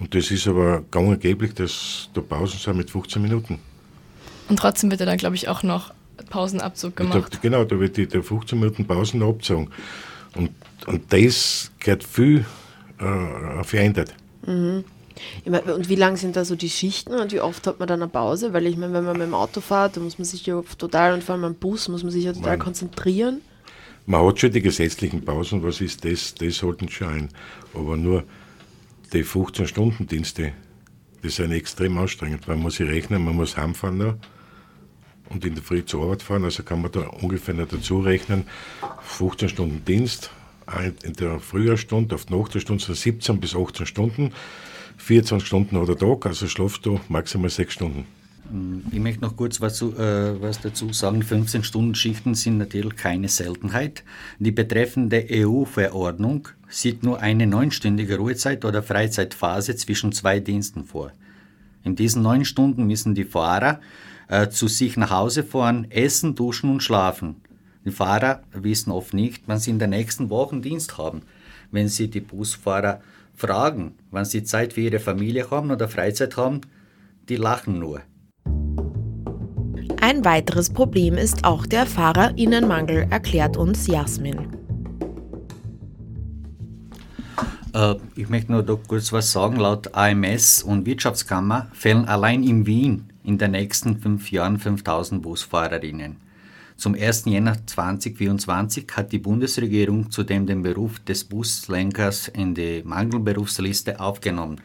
Und 0.00 0.14
das 0.14 0.30
ist 0.30 0.46
aber 0.46 0.82
gang 0.90 1.08
und 1.08 1.58
dass 1.58 2.08
da 2.12 2.20
Pausen 2.20 2.58
sind 2.58 2.76
mit 2.76 2.90
15 2.90 3.22
Minuten. 3.22 3.58
Und 4.48 4.58
trotzdem 4.58 4.90
wird 4.90 5.00
ja 5.00 5.06
dann, 5.06 5.18
glaube 5.18 5.36
ich, 5.36 5.48
auch 5.48 5.62
noch 5.62 5.92
Pausenabzug 6.30 6.96
gemacht. 6.96 7.34
Da, 7.34 7.38
genau, 7.40 7.64
da 7.64 7.78
wird 7.78 7.96
die, 7.96 8.06
der 8.06 8.22
15 8.22 8.58
Minuten 8.58 8.86
Pausen 8.86 9.22
abgezogen. 9.22 9.70
Und, 10.38 10.50
und 10.86 11.12
das 11.12 11.70
gehört 11.80 12.04
viel 12.04 12.46
äh, 12.98 13.64
verändert. 13.64 14.14
Mhm. 14.46 14.84
Und 15.44 15.88
wie 15.88 15.96
lang 15.96 16.16
sind 16.16 16.36
da 16.36 16.44
so 16.44 16.54
die 16.54 16.70
Schichten 16.70 17.14
und 17.14 17.32
wie 17.32 17.40
oft 17.40 17.66
hat 17.66 17.80
man 17.80 17.88
dann 17.88 18.00
eine 18.02 18.08
Pause? 18.08 18.52
Weil 18.52 18.66
ich 18.66 18.76
meine, 18.76 18.92
wenn 18.92 19.04
man 19.04 19.18
mit 19.18 19.26
dem 19.26 19.34
Auto 19.34 19.60
fährt, 19.60 19.96
dann 19.96 20.04
muss 20.04 20.16
man 20.16 20.24
sich 20.24 20.46
ja 20.46 20.62
total, 20.78 21.12
und 21.12 21.24
vor 21.24 21.34
allem 21.34 21.44
am 21.44 21.54
Bus, 21.56 21.88
muss 21.88 22.04
man 22.04 22.12
sich 22.12 22.24
ja 22.24 22.32
total 22.32 22.56
man, 22.56 22.60
konzentrieren. 22.60 23.40
Man 24.06 24.24
hat 24.24 24.38
schon 24.38 24.52
die 24.52 24.62
gesetzlichen 24.62 25.24
Pausen, 25.24 25.60
was 25.64 25.80
ist 25.80 26.04
das? 26.04 26.34
Das 26.36 26.56
sollten 26.56 26.88
schon 26.88 27.08
ein. 27.08 27.28
Aber 27.74 27.96
nur 27.96 28.22
die 29.12 29.24
15-Stunden-Dienste, 29.24 30.52
die 31.24 31.28
sind 31.30 31.50
extrem 31.50 31.98
anstrengend, 31.98 32.46
man 32.46 32.60
muss 32.60 32.76
sich 32.76 32.88
rechnen, 32.88 33.24
man 33.24 33.34
muss 33.34 33.56
heimfahren 33.56 33.98
noch 33.98 34.14
und 35.30 35.44
in 35.44 35.54
der 35.54 35.62
Früh 35.62 35.84
zur 35.84 36.04
Arbeit 36.04 36.22
fahren, 36.22 36.44
also 36.44 36.62
kann 36.62 36.82
man 36.82 36.92
da 36.92 37.00
ungefähr 37.00 37.54
noch 37.54 37.68
dazu 37.68 38.00
rechnen, 38.00 38.44
15 39.02 39.48
Stunden 39.48 39.84
Dienst, 39.84 40.30
in 41.02 41.14
der 41.14 41.40
Frühjahrstunde, 41.40 42.14
auf 42.14 42.26
die 42.26 42.34
Nachtstunde 42.34 42.82
sind 42.82 42.96
17 42.96 43.40
bis 43.40 43.56
18 43.56 43.86
Stunden, 43.86 44.32
24 44.98 45.46
Stunden 45.46 45.76
oder 45.76 45.96
Tag, 45.96 46.26
also 46.26 46.46
schlafst 46.46 46.84
du 46.84 47.00
maximal 47.08 47.48
6 47.48 47.72
Stunden. 47.72 48.06
Mm, 48.50 48.80
ich 48.90 48.98
möchte 48.98 49.22
noch 49.22 49.36
kurz 49.36 49.60
was, 49.60 49.80
äh, 49.82 50.40
was 50.40 50.60
dazu 50.60 50.92
sagen. 50.92 51.22
15-Stunden-Schichten 51.22 52.34
sind 52.34 52.58
natürlich 52.58 52.96
keine 52.96 53.28
Seltenheit. 53.28 54.04
Die 54.38 54.50
betreffende 54.50 55.26
EU-Verordnung 55.30 56.48
sieht 56.68 57.02
nur 57.02 57.20
eine 57.20 57.46
neunstündige 57.46 58.16
Ruhezeit 58.16 58.64
oder 58.64 58.82
Freizeitphase 58.82 59.76
zwischen 59.76 60.12
zwei 60.12 60.40
Diensten 60.40 60.84
vor. 60.84 61.12
In 61.84 61.96
diesen 61.96 62.22
neun 62.22 62.44
Stunden 62.44 62.86
müssen 62.86 63.14
die 63.14 63.24
Fahrer 63.24 63.80
äh, 64.28 64.48
zu 64.48 64.68
sich 64.68 64.96
nach 64.96 65.10
Hause 65.10 65.42
fahren, 65.42 65.90
essen, 65.90 66.34
duschen 66.34 66.70
und 66.70 66.82
schlafen. 66.82 67.36
Die 67.84 67.90
Fahrer 67.90 68.42
wissen 68.52 68.90
oft 68.90 69.14
nicht, 69.14 69.44
wann 69.46 69.58
sie 69.58 69.70
in 69.70 69.78
der 69.78 69.88
nächsten 69.88 70.30
Woche 70.30 70.60
Dienst 70.60 70.98
haben. 70.98 71.22
Wenn 71.70 71.88
sie 71.88 72.08
die 72.08 72.20
Busfahrer 72.20 73.00
fragen, 73.34 73.94
wann 74.10 74.24
sie 74.24 74.42
Zeit 74.42 74.74
für 74.74 74.82
ihre 74.82 74.98
Familie 74.98 75.50
haben 75.50 75.70
oder 75.70 75.88
Freizeit 75.88 76.36
haben, 76.36 76.60
die 77.28 77.36
lachen 77.36 77.78
nur. 77.78 78.02
Ein 80.00 80.24
weiteres 80.24 80.70
Problem 80.70 81.14
ist 81.14 81.44
auch 81.44 81.66
der 81.66 81.86
Fahrerinnenmangel, 81.86 83.06
erklärt 83.10 83.56
uns 83.56 83.86
Jasmin. 83.86 84.58
Äh, 87.74 87.94
ich 88.16 88.28
möchte 88.28 88.52
nur 88.52 88.64
kurz 88.86 89.12
was 89.12 89.32
sagen. 89.32 89.56
Laut 89.56 89.94
AMS 89.94 90.62
und 90.62 90.86
Wirtschaftskammer 90.86 91.68
fehlen 91.72 92.06
allein 92.06 92.42
in 92.42 92.66
Wien 92.66 93.08
in 93.28 93.36
den 93.36 93.50
nächsten 93.50 93.98
fünf 93.98 94.32
Jahren 94.32 94.58
5000 94.58 95.20
Busfahrerinnen. 95.20 96.16
Zum 96.76 96.94
1. 96.94 97.26
Jänner 97.26 97.58
2024 97.66 98.86
hat 98.92 99.12
die 99.12 99.18
Bundesregierung 99.18 100.10
zudem 100.10 100.46
den 100.46 100.62
Beruf 100.62 100.98
des 101.00 101.24
Buslenkers 101.24 102.28
in 102.28 102.54
die 102.54 102.82
Mangelberufsliste 102.84 104.00
aufgenommen 104.00 104.62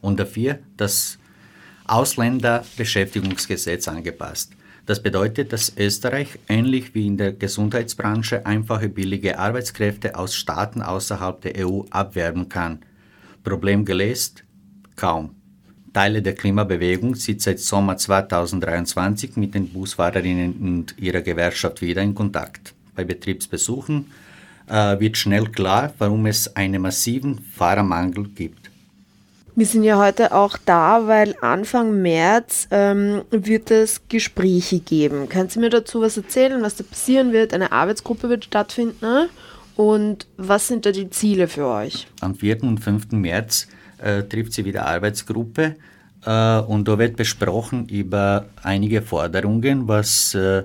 und 0.00 0.18
dafür 0.18 0.58
das 0.76 1.18
Ausländerbeschäftigungsgesetz 1.86 3.86
angepasst. 3.86 4.54
Das 4.86 5.00
bedeutet, 5.00 5.52
dass 5.52 5.76
Österreich 5.76 6.36
ähnlich 6.48 6.96
wie 6.96 7.06
in 7.06 7.16
der 7.16 7.32
Gesundheitsbranche 7.32 8.44
einfache 8.44 8.88
billige 8.88 9.38
Arbeitskräfte 9.38 10.16
aus 10.16 10.34
Staaten 10.34 10.82
außerhalb 10.82 11.40
der 11.42 11.64
EU 11.64 11.82
abwerben 11.90 12.48
kann. 12.48 12.80
Problem 13.44 13.84
gelöst? 13.84 14.42
Kaum. 14.96 15.39
Teile 15.92 16.22
der 16.22 16.34
Klimabewegung 16.34 17.14
sind 17.16 17.42
seit 17.42 17.58
Sommer 17.58 17.96
2023 17.96 19.36
mit 19.36 19.54
den 19.54 19.68
Busfahrerinnen 19.68 20.54
und 20.60 20.94
ihrer 20.98 21.20
Gewerkschaft 21.20 21.82
wieder 21.82 22.02
in 22.02 22.14
Kontakt. 22.14 22.74
Bei 22.94 23.04
Betriebsbesuchen 23.04 24.06
äh, 24.68 25.00
wird 25.00 25.16
schnell 25.16 25.46
klar, 25.46 25.92
warum 25.98 26.26
es 26.26 26.54
einen 26.54 26.82
massiven 26.82 27.38
Fahrermangel 27.38 28.28
gibt. 28.28 28.70
Wir 29.56 29.66
sind 29.66 29.82
ja 29.82 29.98
heute 29.98 30.32
auch 30.32 30.56
da, 30.64 31.08
weil 31.08 31.34
Anfang 31.40 32.00
März 32.00 32.68
ähm, 32.70 33.22
wird 33.30 33.72
es 33.72 34.00
Gespräche 34.08 34.78
geben. 34.78 35.28
Kannst 35.28 35.56
du 35.56 35.60
mir 35.60 35.70
dazu 35.70 36.00
was 36.00 36.16
erzählen, 36.16 36.62
was 36.62 36.76
da 36.76 36.84
passieren 36.84 37.32
wird? 37.32 37.52
Eine 37.52 37.72
Arbeitsgruppe 37.72 38.28
wird 38.28 38.44
stattfinden. 38.44 38.96
Ne? 39.00 39.28
Und 39.76 40.28
was 40.36 40.68
sind 40.68 40.86
da 40.86 40.92
die 40.92 41.10
Ziele 41.10 41.48
für 41.48 41.66
euch? 41.66 42.06
Am 42.20 42.36
4. 42.36 42.62
und 42.62 42.78
5. 42.78 43.10
März 43.12 43.66
äh, 44.02 44.22
trifft 44.22 44.52
sie 44.52 44.64
wieder 44.64 44.86
Arbeitsgruppe 44.86 45.76
äh, 46.24 46.58
und 46.60 46.88
da 46.88 46.98
wird 46.98 47.16
besprochen 47.16 47.88
über 47.88 48.46
einige 48.62 49.02
Forderungen, 49.02 49.88
was 49.88 50.34
äh, 50.34 50.64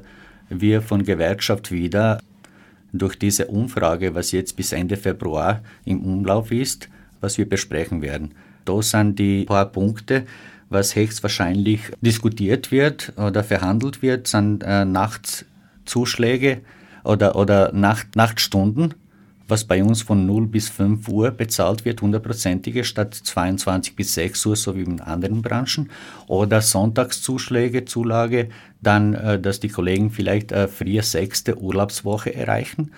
wir 0.50 0.82
von 0.82 1.04
Gewerkschaft 1.04 1.72
wieder 1.72 2.20
durch 2.94 3.18
diese 3.18 3.48
Umfrage, 3.48 4.15
was 4.15 4.32
jetzt 4.32 4.56
bis 4.56 4.72
Ende 4.72 4.98
Februar 4.98 5.62
im 5.86 6.01
Umlauf 6.01 6.51
ist, 6.51 6.89
was 7.20 7.38
wir 7.38 7.48
besprechen 7.48 8.01
werden. 8.01 8.34
Da 8.63 8.82
sind 8.82 9.20
die 9.20 9.46
paar 9.46 9.65
Punkte, 9.65 10.25
was 10.70 10.96
höchstwahrscheinlich 10.96 11.82
diskutiert 12.01 12.72
wird 12.72 13.13
oder 13.18 13.44
verhandelt 13.44 14.01
wird, 14.01 14.27
sind 14.27 14.63
äh, 14.63 14.86
Nachtzuschläge 14.86 16.62
oder, 17.04 17.36
oder 17.36 17.72
Nacht, 17.72 18.15
Nachtstunden, 18.15 18.96
was 19.47 19.63
bei 19.63 19.83
uns 19.83 20.01
von 20.01 20.25
0 20.25 20.47
bis 20.47 20.69
5 20.69 21.07
Uhr 21.07 21.31
bezahlt 21.31 21.85
wird, 21.85 22.01
hundertprozentige, 22.01 22.83
statt 22.83 23.13
22 23.13 23.95
bis 23.95 24.15
6 24.15 24.45
Uhr, 24.45 24.55
so 24.55 24.75
wie 24.75 24.83
in 24.83 25.01
anderen 25.01 25.41
Branchen. 25.41 25.89
Oder 26.27 26.61
Sonntagszuschläge, 26.61 27.85
Zulage, 27.85 28.49
dann, 28.81 29.13
äh, 29.13 29.39
dass 29.39 29.59
die 29.59 29.69
Kollegen 29.69 30.09
vielleicht 30.09 30.51
äh, 30.51 30.67
früher 30.67 31.03
sechste 31.03 31.59
Urlaubswoche 31.59 32.33
erreichen. 32.33 32.91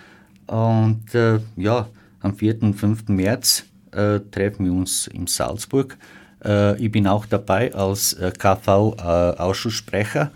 Und 0.47 1.13
äh, 1.13 1.39
ja, 1.57 1.87
am 2.21 2.35
4. 2.35 2.63
und 2.63 2.73
5. 2.75 3.09
März 3.09 3.65
äh, 3.91 4.19
treffen 4.31 4.65
wir 4.65 4.73
uns 4.73 5.07
in 5.07 5.27
Salzburg. 5.27 5.97
Äh, 6.43 6.81
ich 6.81 6.91
bin 6.91 7.07
auch 7.07 7.25
dabei 7.25 7.73
als 7.73 8.13
äh, 8.13 8.31
KV-Ausschusssprecher 8.31 10.31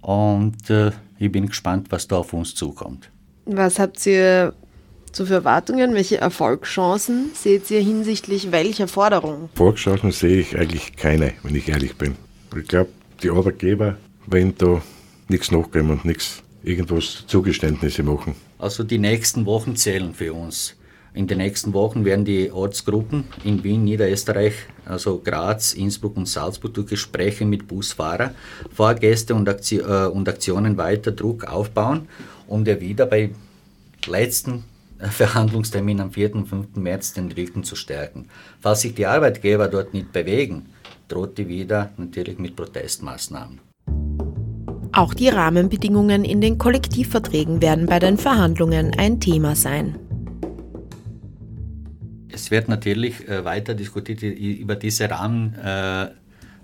und 0.00 0.56
ich 1.18 1.30
bin 1.30 1.46
gespannt, 1.46 1.86
was 1.90 2.08
da 2.08 2.16
auf 2.16 2.32
uns 2.32 2.56
zukommt. 2.56 3.08
Was 3.44 3.78
habt 3.78 4.04
ihr 4.06 4.52
so 5.16 5.26
für 5.26 5.34
Erwartungen? 5.34 5.94
Welche 5.94 6.18
Erfolgschancen 6.18 7.30
seht 7.34 7.70
ihr 7.70 7.80
hinsichtlich 7.80 8.52
welcher 8.52 8.88
Forderungen? 8.88 9.48
Erfolgschancen 9.52 10.12
sehe 10.12 10.38
ich 10.38 10.56
eigentlich 10.56 10.96
keine, 10.96 11.32
wenn 11.42 11.54
ich 11.54 11.68
ehrlich 11.68 11.96
bin. 11.96 12.16
Ich 12.56 12.68
glaube, 12.68 12.90
die 13.22 13.30
Arbeitgeber 13.30 13.96
werden 14.26 14.54
da 14.58 14.82
nichts 15.28 15.50
nachgeben 15.50 15.90
und 15.90 16.04
nichts, 16.04 16.42
irgendwas 16.62 17.24
Zugeständnisse 17.26 18.02
machen. 18.02 18.34
Also 18.58 18.84
die 18.84 18.98
nächsten 18.98 19.46
Wochen 19.46 19.76
zählen 19.76 20.14
für 20.14 20.32
uns. 20.32 20.76
In 21.14 21.26
den 21.26 21.38
nächsten 21.38 21.74
Wochen 21.74 22.06
werden 22.06 22.24
die 22.24 22.50
Ortsgruppen 22.50 23.24
in 23.44 23.62
Wien, 23.62 23.84
Niederösterreich, 23.84 24.54
also 24.86 25.20
Graz, 25.22 25.74
Innsbruck 25.74 26.16
und 26.16 26.26
Salzburg 26.26 26.72
durch 26.72 26.86
Gespräche 26.86 27.44
mit 27.44 27.68
Busfahrer, 27.68 28.34
Fahrgäste 28.74 29.34
und, 29.34 29.46
äh, 29.46 29.82
Aktionen 30.30 30.78
weiter 30.78 31.12
Druck 31.12 31.44
aufbauen, 31.44 32.08
um 32.46 32.64
der 32.64 32.80
wieder 32.80 33.04
bei 33.04 33.30
letzten 34.06 34.64
Verhandlungstermin 35.10 36.00
am 36.00 36.12
4. 36.12 36.34
und 36.34 36.46
5. 36.46 36.76
März 36.76 37.12
den 37.14 37.32
Rücken 37.32 37.64
zu 37.64 37.76
stärken. 37.76 38.28
Falls 38.60 38.82
sich 38.82 38.94
die 38.94 39.06
Arbeitgeber 39.06 39.68
dort 39.68 39.94
nicht 39.94 40.12
bewegen, 40.12 40.66
droht 41.08 41.38
die 41.38 41.48
wieder 41.48 41.90
natürlich 41.96 42.38
mit 42.38 42.56
Protestmaßnahmen. 42.56 43.60
Auch 44.94 45.14
die 45.14 45.28
Rahmenbedingungen 45.28 46.24
in 46.24 46.40
den 46.40 46.58
Kollektivverträgen 46.58 47.62
werden 47.62 47.86
bei 47.86 47.98
den 47.98 48.18
Verhandlungen 48.18 48.92
ein 48.98 49.20
Thema 49.20 49.56
sein. 49.56 49.98
Es 52.30 52.50
wird 52.50 52.68
natürlich 52.68 53.28
äh, 53.28 53.44
weiter 53.44 53.74
diskutiert 53.74 54.22
über 54.22 54.76
diese 54.76 55.08
Rahmen, 55.10 55.54
äh, 55.54 56.08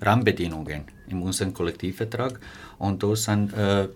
Rahmenbedingungen 0.01 0.85
in 1.09 1.23
unserem 1.23 1.55
Kollektivvertrag. 1.55 2.39
Und 2.79 3.03
da 3.03 3.17
sind 3.17 3.53
äh, 3.55 3.89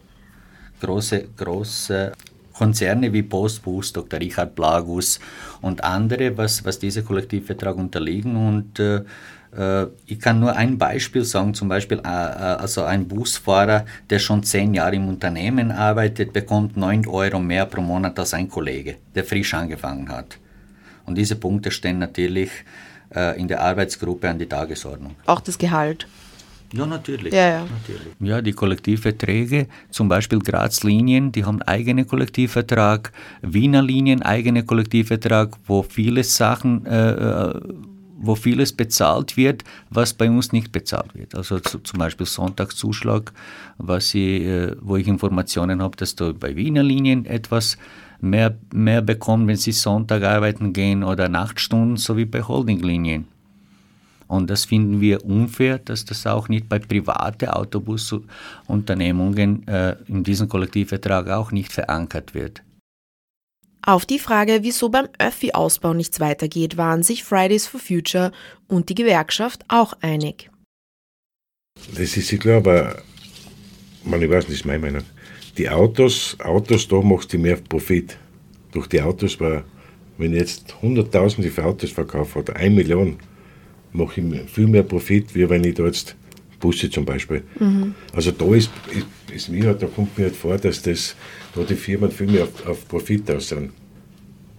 große, 0.81 1.29
große 1.37 2.13
Konzerne 2.53 3.13
wie 3.13 3.23
Postbus, 3.23 3.93
Dr. 3.93 4.21
Richard 4.21 4.55
Blagus 4.55 5.21
und 5.61 5.85
andere, 5.85 6.37
was, 6.37 6.65
was 6.65 6.79
diese 6.79 7.03
Kollektivvertrag 7.03 7.77
unterliegen. 7.77 8.37
Und 8.37 8.79
äh, 8.79 9.03
äh, 9.57 9.87
ich 10.07 10.19
kann 10.21 10.41
nur 10.41 10.55
ein 10.57 10.79
Beispiel 10.79 11.25
sagen, 11.25 11.55
zum 11.55 11.69
Beispiel 11.69 11.99
äh, 11.99 12.09
also 12.09 12.85
ein 12.85 13.07
Busfahrer, 13.07 13.85
der 14.11 14.19
schon 14.19 14.43
zehn 14.43 14.75
Jahre 14.75 14.97
im 14.97 15.09
Unternehmen 15.09 15.71
arbeitet, 15.71 16.33
bekommt 16.33 16.77
9 16.77 17.07
Euro 17.07 17.39
mehr 17.39 17.67
pro 17.67 17.81
Monat 17.81 18.19
als 18.19 18.35
ein 18.35 18.49
Kollege, 18.49 18.97
der 19.15 19.25
frisch 19.25 19.55
angefangen 19.55 20.09
hat. 20.09 20.39
Und 21.05 21.17
diese 21.17 21.37
Punkte 21.37 21.71
stehen 21.71 21.99
natürlich 21.99 22.51
äh, 23.15 23.39
in 23.39 23.49
der 23.49 23.61
Arbeitsgruppe 23.61 24.29
an 24.29 24.39
die 24.39 24.47
Tagesordnung. 24.47 25.17
Auch 25.27 25.41
das 25.41 25.59
Gehalt. 25.59 26.07
Ja, 26.73 26.87
natürlich. 26.87 27.33
Ja, 27.33 27.49
ja. 27.49 27.61
natürlich. 27.61 28.15
Ja, 28.21 28.41
die 28.41 28.53
Kollektivverträge, 28.53 29.69
zum 29.91 30.09
Beispiel 30.09 30.39
Graz-Linien, 30.39 31.31
die 31.33 31.45
haben 31.45 31.61
eigenen 31.63 32.07
Kollektivvertrag, 32.07 33.13
Wiener 33.43 33.83
Linien 33.83 34.23
eigenen 34.23 34.67
Kollektivvertrag, 34.67 35.57
wo 35.67 35.83
viele 35.83 36.25
Sachen, 36.25 36.87
äh, 36.87 37.11
äh, 37.11 37.61
wo 38.17 38.35
vieles 38.37 38.73
bezahlt 38.73 39.37
wird, 39.37 39.65
was 39.91 40.15
bei 40.15 40.31
uns 40.31 40.53
nicht 40.53 40.73
bezahlt 40.73 41.15
wird. 41.15 41.35
Also 41.35 41.59
zu, 41.59 41.81
zum 41.81 41.99
Beispiel 41.99 42.27
Sonntagszuschlag, 42.27 43.33
was 43.79 44.15
ich, 44.15 44.43
äh, 44.43 44.75
wo 44.81 44.97
ich 44.97 45.09
Informationen 45.09 45.83
habe, 45.83 45.97
dass 45.97 46.15
da 46.15 46.33
bei 46.33 46.57
Wiener 46.57 46.83
Linien 46.83 47.27
etwas 47.27 47.77
mehr, 48.21 48.57
mehr 48.73 49.03
bekommen, 49.03 49.47
wenn 49.49 49.57
sie 49.57 49.73
Sonntag 49.73 50.23
arbeiten 50.23 50.73
gehen 50.73 51.05
oder 51.05 51.29
Nachtstunden, 51.29 51.97
so 51.97 52.17
wie 52.17 52.25
bei 52.25 52.43
Holdinglinien. 52.43 53.27
Und 54.33 54.49
das 54.49 54.65
finden 54.65 55.03
wir 55.03 55.27
unfair, 55.27 55.79
dass 55.79 56.07
das 56.07 56.27
auch 56.27 56.49
nicht 56.49 56.67
bei 56.69 56.79
privaten 56.79 57.51
Autobusunternehmungen 57.51 59.69
äh, 59.69 59.97
in 60.09 60.25
diesem 60.25 60.49
Kollektivvertrag 60.49 61.29
auch 61.29 61.53
nicht 61.53 61.71
verankert 61.71 62.33
wird. 62.33 62.63
Auf 63.85 64.07
die 64.07 64.19
Frage, 64.19 64.61
wieso 64.63 64.89
beim 64.89 65.09
Öffi-Ausbau 65.19 65.93
nichts 65.93 66.19
weitergeht, 66.19 66.79
waren 66.79 67.03
sich 67.03 67.25
Fridays 67.25 67.67
for 67.67 67.79
Future 67.79 68.33
und 68.69 68.89
die 68.89 68.95
Gewerkschaft 68.95 69.67
auch 69.69 69.93
einig. 70.01 70.51
Das 71.91 72.17
ist, 72.17 72.33
ich 72.33 72.41
glaube, 72.41 73.03
man, 74.05 74.23
ich 74.23 74.31
weiß 74.31 74.49
nicht, 74.49 74.61
ist 74.61 74.65
meine 74.65 74.79
Meinung 74.79 75.03
die 75.59 75.69
Autos, 75.69 76.39
Autos, 76.43 76.89
da 76.89 77.03
machst 77.03 77.35
du 77.35 77.39
mehr 77.39 77.57
Profit. 77.57 78.17
Durch 78.73 78.87
die 78.87 79.03
Autos 79.03 79.39
war, 79.39 79.65
wenn 80.17 80.33
jetzt 80.33 80.75
Hunderttausende 80.81 81.51
für 81.51 81.67
Autos 81.67 81.91
verkaufe 81.91 82.39
oder 82.39 82.57
eine 82.57 82.75
Million, 82.75 83.19
mache 83.93 84.21
ich 84.21 84.51
viel 84.51 84.67
mehr 84.67 84.83
Profit, 84.83 85.35
wie 85.35 85.49
wenn 85.49 85.65
ich 85.65 85.75
da 85.75 85.85
jetzt 85.85 86.17
Busse 86.61 86.89
zum 86.89 87.05
Beispiel. 87.05 87.43
Mhm. 87.59 87.95
Also 88.15 88.31
da 88.31 88.55
ist, 88.55 88.71
ist, 88.95 89.07
ist 89.35 89.49
mir, 89.49 89.75
da 89.75 89.87
kommt 89.87 90.17
mir 90.17 90.25
halt 90.25 90.37
vor, 90.37 90.57
dass 90.57 90.81
das, 90.83 91.15
da 91.55 91.63
die 91.63 91.75
Firmen 91.75 92.11
viel 92.11 92.29
mehr 92.29 92.45
auf, 92.45 92.67
auf 92.67 92.89
Profit 92.89 93.31
aus 93.31 93.49
sind. 93.49 93.73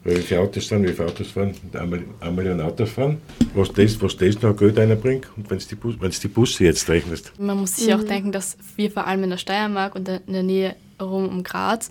Weil 0.04 0.18
wie 0.18 0.22
viele 0.22 0.42
Autos 0.42 0.68
sind, 0.68 0.84
wie 0.84 0.92
viele 0.92 1.08
Autos 1.08 1.32
fahren, 1.32 1.54
eine 1.72 2.32
Million 2.32 2.60
Autos 2.60 2.90
fahren, 2.90 3.20
was 3.56 3.72
das, 3.72 4.02
was 4.02 4.18
das 4.18 4.42
noch 4.42 4.56
Geld 4.58 4.78
einbringt 4.78 5.28
und 5.38 5.50
wenn 5.50 5.60
du 5.60 5.66
die, 5.66 5.76
Bus, 5.76 6.20
die 6.20 6.28
Busse 6.28 6.66
jetzt 6.66 6.90
rechnest. 6.90 7.32
Man 7.40 7.58
muss 7.58 7.78
sich 7.78 7.88
mhm. 7.88 7.94
auch 8.02 8.04
denken, 8.04 8.32
dass 8.34 8.58
wir 8.76 8.92
vor 8.92 9.08
allem 9.08 9.24
in 9.24 9.30
der 9.30 9.38
Steiermark 9.38 9.96
und 9.96 10.10
in 10.10 10.34
der 10.34 10.44
Nähe 10.44 10.76
rum 11.00 11.30
um 11.30 11.44
Graz 11.44 11.90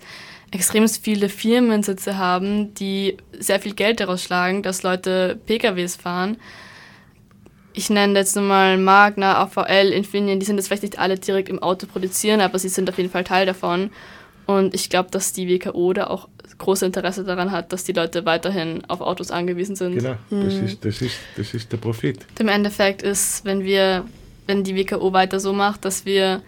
extrem 0.51 0.87
viele 0.87 1.29
Firmensitze 1.29 2.17
haben, 2.19 2.75
die 2.75 3.17
sehr 3.39 3.59
viel 3.59 3.73
Geld 3.73 3.99
daraus 3.99 4.23
schlagen, 4.23 4.61
dass 4.61 4.83
Leute 4.83 5.39
PKWs 5.47 5.95
fahren. 5.95 6.37
Ich 7.73 7.89
nenne 7.89 8.19
jetzt 8.19 8.35
nur 8.35 8.45
mal 8.45 8.77
Magna, 8.77 9.41
AVL, 9.41 9.91
Infineon, 9.91 10.39
die 10.39 10.45
sind 10.45 10.57
jetzt 10.57 10.67
vielleicht 10.67 10.83
nicht 10.83 10.99
alle 10.99 11.17
direkt 11.17 11.49
im 11.49 11.61
Auto 11.61 11.87
produzieren, 11.87 12.39
aber 12.41 12.59
sie 12.59 12.69
sind 12.69 12.89
auf 12.89 12.97
jeden 12.97 13.09
Fall 13.09 13.23
Teil 13.23 13.45
davon. 13.45 13.89
Und 14.45 14.73
ich 14.73 14.89
glaube, 14.89 15.09
dass 15.09 15.33
die 15.33 15.47
WKO 15.47 15.93
da 15.93 16.07
auch 16.07 16.27
große 16.57 16.85
Interesse 16.85 17.23
daran 17.23 17.51
hat, 17.51 17.73
dass 17.73 17.83
die 17.83 17.93
Leute 17.93 18.25
weiterhin 18.25 18.83
auf 18.87 19.01
Autos 19.01 19.31
angewiesen 19.31 19.75
sind. 19.75 19.95
Genau, 19.95 20.15
das, 20.29 20.53
mhm. 20.53 20.65
ist, 20.65 20.85
das, 20.85 21.01
ist, 21.01 21.15
das 21.35 21.53
ist 21.53 21.71
der 21.71 21.77
Profit. 21.77 22.25
Im 22.39 22.47
Endeffekt 22.47 23.01
ist, 23.01 23.45
wenn 23.45 23.63
wir, 23.63 24.05
wenn 24.47 24.63
die 24.63 24.75
WKO 24.75 25.13
weiter 25.13 25.39
so 25.39 25.53
macht, 25.53 25.85
dass 25.85 26.05
wir 26.05 26.41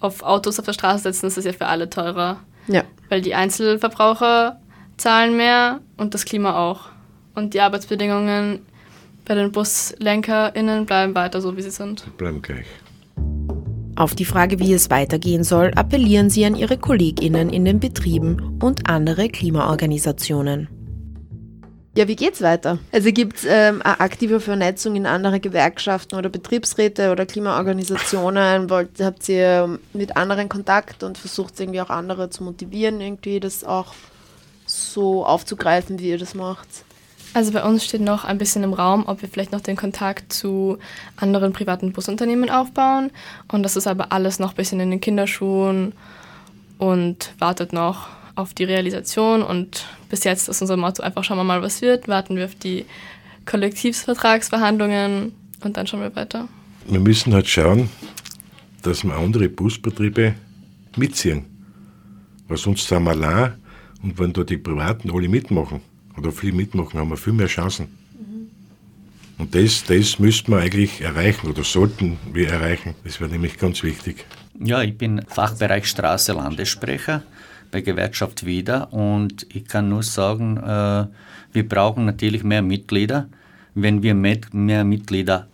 auf 0.00 0.22
Autos 0.22 0.58
auf 0.58 0.64
der 0.66 0.72
Straße 0.72 1.04
setzen, 1.04 1.26
ist 1.26 1.36
das 1.36 1.44
ja 1.44 1.52
für 1.52 1.66
alle 1.66 1.90
teurer. 1.90 2.40
Ja. 2.68 2.84
Weil 3.08 3.22
die 3.22 3.34
Einzelverbraucher 3.34 4.60
zahlen 4.96 5.36
mehr 5.36 5.80
und 5.96 6.14
das 6.14 6.24
Klima 6.24 6.56
auch. 6.56 6.88
Und 7.34 7.54
die 7.54 7.60
Arbeitsbedingungen 7.60 8.60
bei 9.28 9.34
den 9.34 9.52
BuslenkerInnen 9.52 10.86
bleiben 10.86 11.14
weiter 11.14 11.40
so, 11.40 11.56
wie 11.56 11.62
sie 11.62 11.70
sind. 11.70 12.16
Bleiben 12.16 12.42
gleich. 12.42 12.66
Auf 13.94 14.14
die 14.14 14.24
Frage, 14.24 14.58
wie 14.58 14.72
es 14.72 14.90
weitergehen 14.90 15.44
soll, 15.44 15.72
appellieren 15.74 16.30
sie 16.30 16.44
an 16.44 16.56
ihre 16.56 16.78
KollegInnen 16.78 17.50
in 17.50 17.64
den 17.64 17.78
Betrieben 17.78 18.58
und 18.62 18.88
andere 18.88 19.28
Klimaorganisationen. 19.28 20.68
Ja, 21.96 22.06
wie 22.06 22.16
geht's 22.16 22.40
weiter? 22.42 22.78
Also 22.92 23.10
gibt 23.10 23.38
es 23.38 23.44
ähm, 23.44 23.82
eine 23.82 24.00
aktive 24.00 24.38
Vernetzung 24.40 24.94
in 24.94 25.04
andere 25.04 25.40
Gewerkschaften 25.40 26.16
oder 26.16 26.28
Betriebsräte 26.28 27.10
oder 27.10 27.26
Klimaorganisationen? 27.26 28.70
Wollt, 28.70 29.00
habt 29.00 29.28
ihr 29.28 29.78
mit 29.92 30.16
anderen 30.16 30.48
Kontakt 30.48 31.02
und 31.02 31.18
versucht 31.18 31.58
irgendwie 31.58 31.80
auch 31.80 31.90
andere 31.90 32.30
zu 32.30 32.44
motivieren, 32.44 33.00
irgendwie 33.00 33.40
das 33.40 33.64
auch 33.64 33.94
so 34.64 35.26
aufzugreifen, 35.26 35.98
wie 35.98 36.10
ihr 36.10 36.18
das 36.18 36.34
macht? 36.34 36.68
Also 37.38 37.52
bei 37.52 37.62
uns 37.62 37.84
steht 37.84 38.00
noch 38.00 38.24
ein 38.24 38.36
bisschen 38.36 38.64
im 38.64 38.72
Raum, 38.72 39.04
ob 39.06 39.22
wir 39.22 39.28
vielleicht 39.28 39.52
noch 39.52 39.60
den 39.60 39.76
Kontakt 39.76 40.32
zu 40.32 40.78
anderen 41.16 41.52
privaten 41.52 41.92
Busunternehmen 41.92 42.50
aufbauen. 42.50 43.12
Und 43.46 43.62
das 43.62 43.76
ist 43.76 43.86
aber 43.86 44.10
alles 44.10 44.40
noch 44.40 44.50
ein 44.50 44.56
bisschen 44.56 44.80
in 44.80 44.90
den 44.90 45.00
Kinderschuhen 45.00 45.92
und 46.78 47.32
wartet 47.38 47.72
noch 47.72 48.08
auf 48.34 48.54
die 48.54 48.64
Realisation. 48.64 49.44
Und 49.44 49.86
bis 50.10 50.24
jetzt 50.24 50.48
ist 50.48 50.60
unser 50.62 50.76
Motto 50.76 51.04
einfach, 51.04 51.22
schauen 51.22 51.36
wir 51.36 51.44
mal, 51.44 51.62
was 51.62 51.80
wird. 51.80 52.08
Warten 52.08 52.34
wir 52.34 52.46
auf 52.46 52.56
die 52.56 52.86
Kollektivvertragsverhandlungen 53.46 55.32
und 55.62 55.76
dann 55.76 55.86
schauen 55.86 56.00
wir 56.00 56.16
weiter. 56.16 56.48
Wir 56.88 56.98
müssen 56.98 57.32
halt 57.34 57.46
schauen, 57.46 57.88
dass 58.82 59.04
wir 59.04 59.14
andere 59.14 59.48
Busbetriebe 59.48 60.34
mitziehen. 60.96 61.44
Weil 62.48 62.56
sonst 62.56 62.88
sind 62.88 63.04
wir 63.04 63.12
allein 63.12 63.52
und 64.02 64.18
wenn 64.18 64.32
da 64.32 64.42
die 64.42 64.58
Privaten 64.58 65.12
alle 65.12 65.28
mitmachen 65.28 65.82
oder 66.18 66.32
viel 66.32 66.52
mitmachen, 66.52 66.98
haben 66.98 67.10
wir 67.10 67.16
viel 67.16 67.32
mehr 67.32 67.46
Chancen. 67.46 67.88
Und 69.38 69.54
das, 69.54 69.84
das 69.84 70.18
müssten 70.18 70.50
wir 70.50 70.58
eigentlich 70.58 71.00
erreichen 71.00 71.48
oder 71.48 71.62
sollten 71.62 72.18
wir 72.32 72.48
erreichen. 72.48 72.94
Das 73.04 73.20
wäre 73.20 73.30
nämlich 73.30 73.56
ganz 73.56 73.84
wichtig. 73.84 74.24
Ja, 74.58 74.82
ich 74.82 74.98
bin 74.98 75.22
Fachbereich 75.28 75.86
Straße 75.86 76.32
Landessprecher 76.32 77.22
bei 77.70 77.80
Gewerkschaft 77.80 78.44
Wieder 78.44 78.92
und 78.92 79.46
ich 79.54 79.66
kann 79.66 79.88
nur 79.88 80.02
sagen, 80.02 80.56
äh, 80.56 81.06
wir 81.52 81.68
brauchen 81.68 82.04
natürlich 82.04 82.42
mehr 82.42 82.62
Mitglieder. 82.62 83.28
Wenn 83.74 84.02
wir 84.02 84.14
mehr 84.14 84.84
Mitglieder 84.84 85.46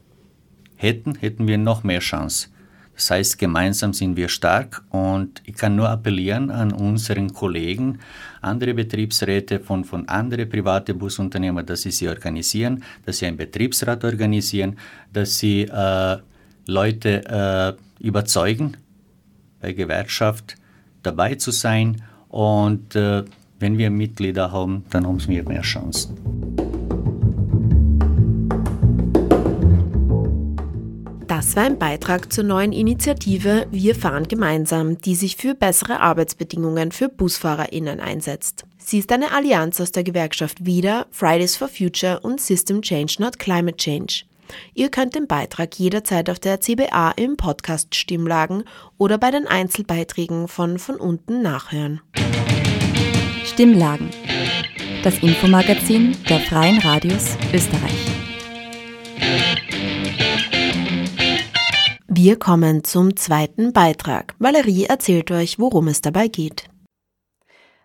hätten, 0.77 1.17
hätten 1.17 1.47
wir 1.47 1.59
noch 1.59 1.85
mehr 1.85 2.01
Chance. 2.01 2.49
Das 2.95 3.11
heißt, 3.11 3.39
gemeinsam 3.39 3.93
sind 3.93 4.17
wir 4.17 4.29
stark 4.29 4.85
und 4.91 5.43
ich 5.45 5.55
kann 5.55 5.75
nur 5.75 5.89
appellieren 5.89 6.51
an 6.51 6.73
unseren 6.73 7.33
Kollegen, 7.33 7.99
andere 8.41 8.75
Betriebsräte 8.75 9.59
von, 9.59 9.85
von 9.85 10.09
anderen 10.09 10.49
privaten 10.49 10.99
Busunternehmern, 10.99 11.67
dass 11.67 11.83
sie 11.83 11.91
sie 11.91 12.09
organisieren, 12.09 12.85
dass 13.05 13.19
sie 13.19 13.27
einen 13.27 13.37
Betriebsrat 13.37 14.05
organisieren, 14.05 14.79
dass 15.13 15.39
sie 15.39 15.63
äh, 15.63 16.19
Leute 16.67 17.77
äh, 18.01 18.05
überzeugen, 18.05 18.77
bei 19.61 19.73
Gewerkschaft 19.73 20.57
dabei 21.03 21.35
zu 21.35 21.51
sein 21.51 22.03
und 22.29 22.95
äh, 22.95 23.25
wenn 23.59 23.79
wir 23.79 23.91
Mitglieder 23.91 24.53
haben, 24.53 24.85
dann 24.91 25.07
haben 25.07 25.27
wir 25.27 25.43
mehr 25.45 25.63
Chancen. 25.63 26.64
Das 31.37 31.57
war 31.57 31.65
ein 31.65 31.81
Beitrag 31.81 32.33
zur 32.33 32.45
neuen 32.45 32.71
Initiative 32.71 33.67
Wir 33.73 33.97
fahren 33.97 34.29
gemeinsam, 34.29 34.99
die 34.99 35.17
sich 35.17 35.35
für 35.35 35.57
bessere 35.57 35.99
Arbeitsbedingungen 35.99 36.93
für 36.93 37.09
BusfahrerInnen 37.09 37.99
einsetzt. 37.99 38.63
Sie 38.79 39.01
ist 39.01 39.11
eine 39.11 39.33
Allianz 39.33 39.81
aus 39.81 39.91
der 39.91 40.05
Gewerkschaft 40.05 40.65
WIDA, 40.65 41.07
Fridays 41.11 41.57
for 41.57 41.67
Future 41.67 42.21
und 42.21 42.41
System 42.41 42.83
Change 42.83 43.17
Not 43.19 43.41
Climate 43.41 43.77
Change. 43.77 44.23
Ihr 44.75 44.91
könnt 44.91 45.17
den 45.17 45.27
Beitrag 45.27 45.77
jederzeit 45.77 46.31
auf 46.31 46.39
der 46.39 46.61
CBA 46.61 47.11
im 47.17 47.37
Podcast 47.37 47.97
Stimmlagen 47.97 48.63
oder 48.97 49.19
bei 49.19 49.33
den 49.33 49.49
Einzelbeiträgen 49.49 50.47
von 50.47 50.79
von 50.79 50.95
unten 50.95 51.43
nachhören. 51.43 52.01
Stimmlagen. 53.45 54.11
Das 55.03 55.19
Infomagazin 55.19 56.17
der 56.29 56.39
Freien 56.39 56.79
Radios 56.79 57.37
Österreich. 57.53 58.14
Wir 62.27 62.39
kommen 62.39 62.85
zum 62.85 63.17
zweiten 63.17 63.75
Beitrag. 63.75 64.35
Valerie 64.39 64.85
erzählt 64.85 65.31
euch, 65.31 65.59
worum 65.59 65.89
es 65.89 66.01
dabei 66.01 66.29
geht. 66.29 66.71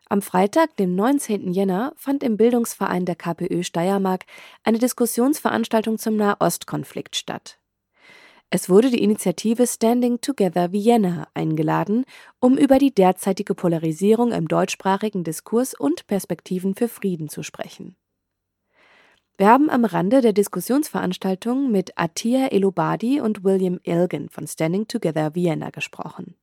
Am 0.08 0.22
Freitag, 0.22 0.78
dem 0.78 0.96
19. 0.96 1.52
Jänner, 1.52 1.92
fand 1.98 2.24
im 2.24 2.38
Bildungsverein 2.38 3.04
der 3.04 3.18
KPÖ 3.18 3.64
Steiermark 3.64 4.24
eine 4.64 4.80
Diskussionsveranstaltung 4.80 5.98
zum 5.98 6.16
Nahostkonflikt 6.16 7.18
statt. 7.18 7.60
Es 8.50 8.70
wurde 8.70 8.90
die 8.90 9.04
Initiative 9.04 9.68
Standing 9.68 10.22
Together 10.22 10.72
Vienna 10.72 11.28
eingeladen, 11.34 12.06
um 12.40 12.58
über 12.58 12.80
die 12.80 12.94
derzeitige 12.94 13.56
Polarisierung 13.56 14.32
im 14.32 14.48
deutschsprachigen 14.48 15.26
Diskurs 15.26 15.74
und 15.74 16.08
Perspektiven 16.08 16.76
für 16.76 16.88
Frieden 16.88 17.28
zu 17.28 17.44
sprechen. 17.44 17.98
Wir 19.40 19.48
haben 19.48 19.70
am 19.70 19.86
Rande 19.86 20.20
der 20.20 20.34
Diskussionsveranstaltung 20.34 21.72
mit 21.72 21.94
Atia 21.96 22.48
Elobadi 22.48 23.22
und 23.22 23.46
William 23.46 23.80
Ilgen 23.84 24.28
von 24.28 24.46
Standing 24.46 24.90
Together 24.90 25.34
Vienna 25.34 25.70
gesprochen. 25.70 26.36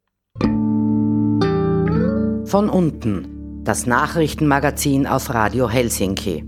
Von 2.47 2.71
unten, 2.71 3.63
das 3.65 3.85
Nachrichtenmagazin 3.85 5.07
auf 5.07 5.29
Radio 5.35 5.69
Helsinki. 5.69 6.43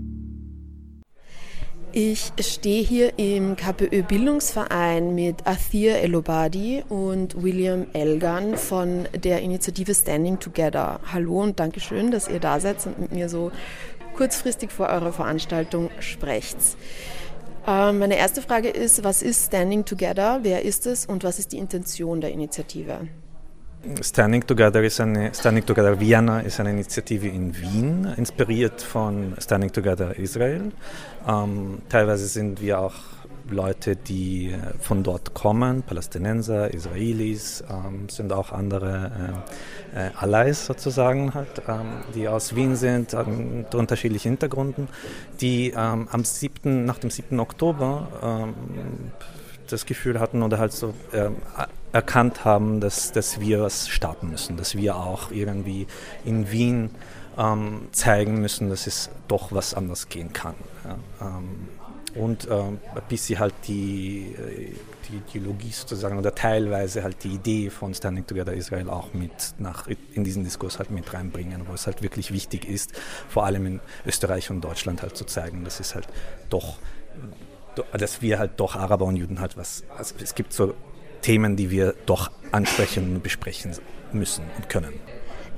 Ich 1.91 2.31
stehe 2.39 2.83
hier 2.83 3.19
im 3.19 3.55
KPÖ 3.55 4.01
Bildungsverein 4.01 5.13
mit 5.13 5.45
Athir 5.45 5.97
Elobadi 5.97 6.83
und 6.89 7.43
William 7.43 7.85
Elgan 7.93 8.57
von 8.57 9.07
der 9.13 9.41
Initiative 9.41 9.93
Standing 9.93 10.39
Together. 10.39 10.99
Hallo 11.13 11.43
und 11.43 11.59
Dankeschön, 11.59 12.09
dass 12.09 12.27
ihr 12.27 12.39
da 12.39 12.59
seid 12.59 12.83
und 12.87 12.99
mit 12.99 13.11
mir 13.11 13.29
so 13.29 13.51
kurzfristig 14.19 14.69
vor 14.69 14.89
eurer 14.89 15.13
Veranstaltung 15.13 15.89
sprecht. 16.01 16.57
Ähm, 17.65 17.99
meine 17.99 18.17
erste 18.17 18.41
Frage 18.41 18.67
ist, 18.67 19.01
was 19.05 19.21
ist 19.21 19.45
Standing 19.45 19.85
Together, 19.85 20.39
wer 20.41 20.65
ist 20.65 20.85
es 20.87 21.05
und 21.05 21.23
was 21.23 21.39
ist 21.39 21.53
die 21.53 21.57
Intention 21.57 22.19
der 22.19 22.31
Initiative? 22.31 23.07
Standing 24.01 24.45
Together 24.45 24.83
ist 24.83 24.99
eine 24.99 25.33
Standing 25.33 25.65
Together 25.65 25.97
Vienna 25.97 26.41
ist 26.41 26.59
eine 26.59 26.71
Initiative 26.71 27.29
in 27.29 27.55
Wien, 27.55 28.13
inspiriert 28.17 28.81
von 28.81 29.35
Standing 29.39 29.71
Together 29.71 30.13
Israel. 30.19 30.73
Ähm, 31.25 31.77
teilweise 31.87 32.27
sind 32.27 32.59
wir 32.59 32.81
auch 32.81 32.95
Leute, 33.49 33.95
die 33.95 34.51
äh, 34.51 34.57
von 34.79 35.03
dort 35.03 35.33
kommen, 35.33 35.83
Palästinenser, 35.83 36.73
Israelis, 36.73 37.63
ähm, 37.69 38.09
sind 38.09 38.31
auch 38.33 38.51
andere 38.51 39.43
äh, 39.93 40.07
äh, 40.07 40.11
Allies 40.15 40.65
sozusagen 40.65 41.33
halt, 41.33 41.61
ähm, 41.67 42.03
die 42.15 42.27
aus 42.27 42.55
Wien 42.55 42.75
sind, 42.75 43.13
ähm, 43.13 43.59
mit 43.59 43.75
unterschiedlichen 43.75 44.29
Hintergründen, 44.29 44.87
die 45.41 45.73
ähm, 45.75 46.07
am 46.11 46.23
7., 46.23 46.85
nach 46.85 46.99
dem 46.99 47.09
7. 47.09 47.39
Oktober 47.39 48.07
ähm, 48.21 48.53
das 49.67 49.85
Gefühl 49.85 50.19
hatten 50.19 50.41
oder 50.41 50.57
halt 50.57 50.73
so 50.73 50.93
äh, 51.11 51.29
erkannt 51.91 52.45
haben, 52.45 52.79
dass, 52.79 53.11
dass 53.11 53.39
wir 53.39 53.61
was 53.61 53.87
starten 53.89 54.29
müssen, 54.29 54.57
dass 54.57 54.75
wir 54.75 54.95
auch 54.95 55.31
irgendwie 55.31 55.87
in 56.25 56.51
Wien 56.51 56.91
ähm, 57.37 57.87
zeigen 57.91 58.41
müssen, 58.41 58.69
dass 58.69 58.87
es 58.87 59.09
doch 59.27 59.51
was 59.51 59.73
anders 59.73 60.09
gehen 60.09 60.33
kann. 60.33 60.55
Ja, 60.83 61.27
ähm, 61.27 61.69
und 62.15 62.47
äh, 62.47 62.63
bis 63.07 63.27
sie 63.27 63.39
halt 63.39 63.53
die, 63.67 64.35
äh, 64.37 64.73
die 65.09 65.17
Ideologie 65.17 65.71
sozusagen 65.71 66.17
oder 66.17 66.33
teilweise 66.33 67.03
halt 67.03 67.23
die 67.23 67.29
Idee 67.29 67.69
von 67.69 67.93
Standing 67.93 68.25
Together 68.25 68.53
Israel 68.53 68.89
auch 68.89 69.13
mit 69.13 69.31
nach, 69.57 69.87
in 70.13 70.23
diesen 70.23 70.43
Diskurs 70.43 70.79
halt 70.79 70.91
mit 70.91 71.13
reinbringen, 71.13 71.67
wo 71.67 71.73
es 71.73 71.87
halt 71.87 72.01
wirklich 72.01 72.31
wichtig 72.31 72.67
ist, 72.67 72.91
vor 73.27 73.45
allem 73.45 73.65
in 73.65 73.79
Österreich 74.05 74.49
und 74.49 74.61
Deutschland 74.61 75.01
halt 75.01 75.17
zu 75.17 75.25
zeigen, 75.25 75.63
dass 75.63 75.79
es 75.79 75.95
halt 75.95 76.07
doch, 76.49 76.77
dass 77.93 78.21
wir 78.21 78.39
halt 78.39 78.51
doch 78.57 78.75
Araber 78.75 79.05
und 79.05 79.15
Juden 79.15 79.39
halt 79.39 79.57
was, 79.57 79.83
also 79.97 80.15
es 80.21 80.35
gibt 80.35 80.53
so 80.53 80.73
Themen, 81.21 81.55
die 81.55 81.69
wir 81.69 81.95
doch 82.05 82.31
ansprechen 82.51 83.15
und 83.15 83.23
besprechen 83.23 83.75
müssen 84.13 84.45
und 84.57 84.69
können. 84.69 84.93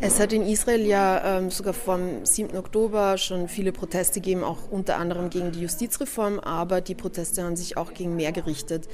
Es 0.04 0.20
hat 0.20 0.34
in 0.34 0.48
Israel 0.48 0.82
ja 0.82 1.38
ähm, 1.38 1.52
sogar 1.52 1.76
vom 1.76 2.26
7. 2.26 2.58
Oktober 2.58 3.20
schon 3.20 3.48
viele 3.48 3.72
Proteste 3.72 4.20
gegeben, 4.20 4.44
auch 4.44 4.58
unter 4.72 4.98
anderem 4.98 5.30
gegen 5.30 5.52
die 5.52 5.62
Justizreform, 5.62 6.40
aber 6.40 6.82
die 6.82 6.96
Proteste 6.96 7.44
haben 7.44 7.56
sich 7.56 7.78
auch 7.78 7.94
gegen 7.94 8.16
mehr 8.16 8.32
gerichtet. 8.32 8.90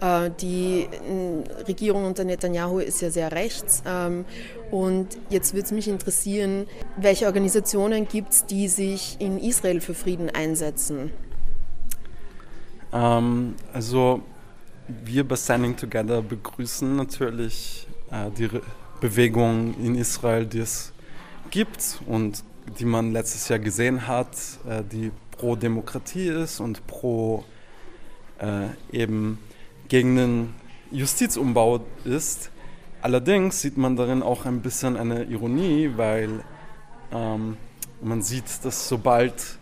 Äh, 0.00 0.30
die 0.40 0.88
äh, 0.90 1.64
Regierung 1.64 2.06
unter 2.06 2.24
Netanyahu 2.24 2.78
ist 2.78 3.02
ja 3.02 3.10
sehr 3.10 3.32
rechts 3.32 3.82
ähm, 3.86 4.24
und 4.70 5.18
jetzt 5.28 5.52
würde 5.52 5.66
es 5.66 5.72
mich 5.72 5.88
interessieren, 5.88 6.66
welche 6.96 7.26
Organisationen 7.26 8.08
gibt 8.08 8.32
es, 8.32 8.46
die 8.46 8.68
sich 8.68 9.16
in 9.18 9.38
Israel 9.38 9.82
für 9.82 9.92
Frieden 9.92 10.30
einsetzen? 10.30 11.10
Ähm, 12.94 13.56
also 13.74 14.22
wir 14.88 15.28
bei 15.28 15.36
Standing 15.36 15.76
Together 15.76 16.22
begrüßen 16.22 16.96
natürlich 16.96 17.86
äh, 18.10 18.30
die 18.30 18.46
Re 18.46 18.62
Bewegung 19.00 19.74
in 19.82 19.94
Israel, 19.94 20.46
die 20.46 20.60
es 20.60 20.92
gibt 21.50 22.00
und 22.06 22.42
die 22.78 22.84
man 22.84 23.12
letztes 23.12 23.48
Jahr 23.48 23.58
gesehen 23.58 24.06
hat, 24.06 24.36
äh, 24.68 24.82
die 24.82 25.12
pro 25.32 25.56
Demokratie 25.56 26.28
ist 26.28 26.60
und 26.60 26.86
pro 26.86 27.44
äh, 28.38 28.68
eben 28.92 29.38
gegen 29.88 30.16
den 30.16 30.54
Justizumbau 30.90 31.80
ist. 32.04 32.50
Allerdings 33.02 33.60
sieht 33.60 33.76
man 33.76 33.96
darin 33.96 34.22
auch 34.22 34.46
ein 34.46 34.62
bisschen 34.62 34.96
eine 34.96 35.24
Ironie, 35.24 35.92
weil 35.96 36.42
ähm, 37.12 37.56
man 38.00 38.22
sieht, 38.22 38.64
dass 38.64 38.88
sobald 38.88 39.58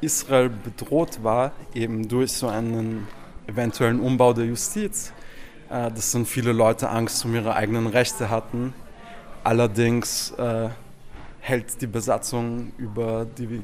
Israel 0.00 0.50
bedroht 0.50 1.22
war, 1.22 1.52
eben 1.74 2.08
durch 2.08 2.32
so 2.32 2.48
einen 2.48 3.08
eventuellen 3.46 4.00
Umbau 4.00 4.32
der 4.32 4.46
Justiz, 4.46 5.12
äh, 5.70 5.90
dass 5.90 6.12
dann 6.12 6.26
viele 6.26 6.52
Leute 6.52 6.88
Angst 6.88 7.24
um 7.24 7.34
ihre 7.34 7.54
eigenen 7.54 7.86
Rechte 7.86 8.30
hatten. 8.30 8.74
Allerdings 9.44 10.32
äh, 10.32 10.68
hält 11.40 11.80
die 11.80 11.86
Besatzung 11.86 12.72
über 12.78 13.26
die 13.38 13.62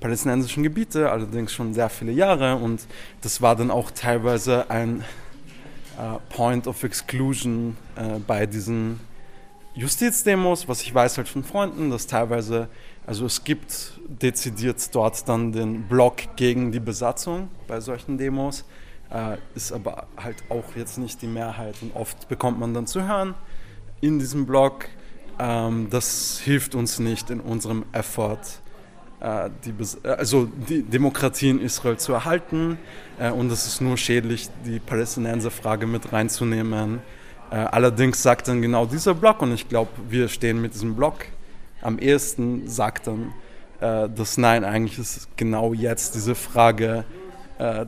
palästinensischen 0.00 0.62
Gebiete 0.62 1.10
allerdings 1.10 1.52
schon 1.52 1.74
sehr 1.74 1.88
viele 1.88 2.12
Jahre 2.12 2.56
und 2.56 2.86
das 3.22 3.40
war 3.40 3.56
dann 3.56 3.70
auch 3.70 3.90
teilweise 3.90 4.70
ein 4.70 5.00
äh, 5.98 6.18
Point 6.28 6.66
of 6.66 6.84
Exclusion 6.84 7.76
äh, 7.96 8.18
bei 8.26 8.46
diesen 8.46 9.00
Justizdemos, 9.74 10.68
was 10.68 10.82
ich 10.82 10.94
weiß 10.94 11.16
halt 11.18 11.28
von 11.28 11.44
Freunden, 11.44 11.90
dass 11.90 12.06
teilweise 12.06 12.68
Also 13.06 13.26
es 13.26 13.44
gibt 13.44 13.92
dezidiert 14.08 14.94
dort 14.94 15.28
dann 15.28 15.52
den 15.52 15.82
Block 15.84 16.36
gegen 16.36 16.72
die 16.72 16.80
Besatzung 16.80 17.48
bei 17.68 17.80
solchen 17.80 18.18
Demos, 18.18 18.64
äh, 19.10 19.36
ist 19.54 19.72
aber 19.72 20.06
halt 20.16 20.36
auch 20.48 20.76
jetzt 20.76 20.98
nicht 20.98 21.22
die 21.22 21.26
Mehrheit 21.26 21.76
und 21.82 21.94
oft 21.94 22.28
bekommt 22.28 22.58
man 22.58 22.74
dann 22.74 22.86
zu 22.86 23.06
hören 23.06 23.34
in 24.00 24.18
diesem 24.18 24.46
Block, 24.46 24.86
ähm, 25.38 25.88
das 25.90 26.38
hilft 26.38 26.74
uns 26.74 26.98
nicht 26.98 27.30
in 27.30 27.40
unserem 27.40 27.84
Effort, 27.92 28.40
äh, 29.20 29.50
die, 29.64 29.74
also 30.04 30.46
die 30.68 30.82
Demokratie 30.82 31.50
in 31.50 31.60
Israel 31.60 31.96
zu 31.96 32.12
erhalten 32.12 32.78
äh, 33.18 33.30
und 33.30 33.50
es 33.50 33.66
ist 33.66 33.80
nur 33.80 33.96
schädlich, 33.96 34.48
die 34.64 34.78
Palästinenserfrage 34.78 35.86
mit 35.86 36.12
reinzunehmen. 36.12 37.00
Äh, 37.50 37.56
allerdings 37.56 38.22
sagt 38.22 38.48
dann 38.48 38.60
genau 38.60 38.86
dieser 38.86 39.14
Block, 39.14 39.40
und 39.42 39.52
ich 39.52 39.68
glaube, 39.68 39.90
wir 40.08 40.28
stehen 40.28 40.60
mit 40.60 40.74
diesem 40.74 40.94
Block 40.94 41.26
am 41.82 41.98
ehesten, 41.98 42.68
sagt 42.68 43.06
dann, 43.06 43.32
dass 43.78 44.38
nein, 44.38 44.64
eigentlich 44.64 44.98
ist 44.98 45.28
genau 45.36 45.74
jetzt 45.74 46.14
diese 46.14 46.34
Frage, 46.34 47.04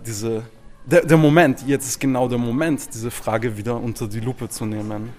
diese, 0.07 0.43
der, 0.91 1.05
der 1.05 1.17
Moment, 1.17 1.67
jetzt 1.67 1.87
ist 1.87 2.01
genau 2.01 2.29
der 2.29 2.39
Moment, 2.39 2.89
diese 2.93 3.11
Frage 3.11 3.57
wieder 3.57 3.77
unter 3.77 4.07
die 4.07 4.21
Lupe 4.21 4.49
zu 4.49 4.65
nehmen. 4.65 5.13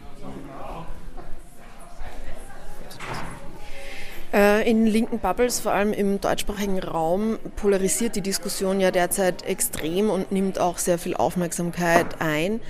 Äh, 4.32 4.70
in 4.70 4.86
linken 4.86 5.20
Bubbles, 5.20 5.60
vor 5.60 5.72
allem 5.72 5.92
im 5.92 6.22
deutschsprachigen 6.22 6.80
Raum, 6.80 7.40
polarisiert 7.56 8.16
die 8.16 8.22
Diskussion 8.22 8.80
ja 8.80 8.92
derzeit 8.92 9.44
extrem 9.44 10.10
und 10.10 10.32
nimmt 10.32 10.60
auch 10.60 10.78
sehr 10.78 11.00
viel 11.00 11.16
Aufmerksamkeit 11.16 12.20
ein. 12.20 12.62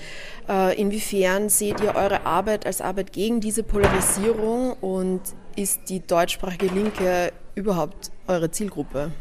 Äh, 0.47 0.79
inwiefern 0.79 1.49
seht 1.49 1.81
ihr 1.81 1.95
eure 1.95 2.25
Arbeit 2.25 2.65
als 2.65 2.79
Arbeit 2.79 3.11
gegen 3.11 3.41
diese 3.41 3.63
Polarisierung 3.63 4.73
und 4.73 5.21
ist 5.57 5.89
die 5.89 6.05
deutschsprachige 6.05 6.67
Linke 6.67 7.33
überhaupt 7.55 8.11
eure 8.27 8.51
Zielgruppe? 8.51 9.11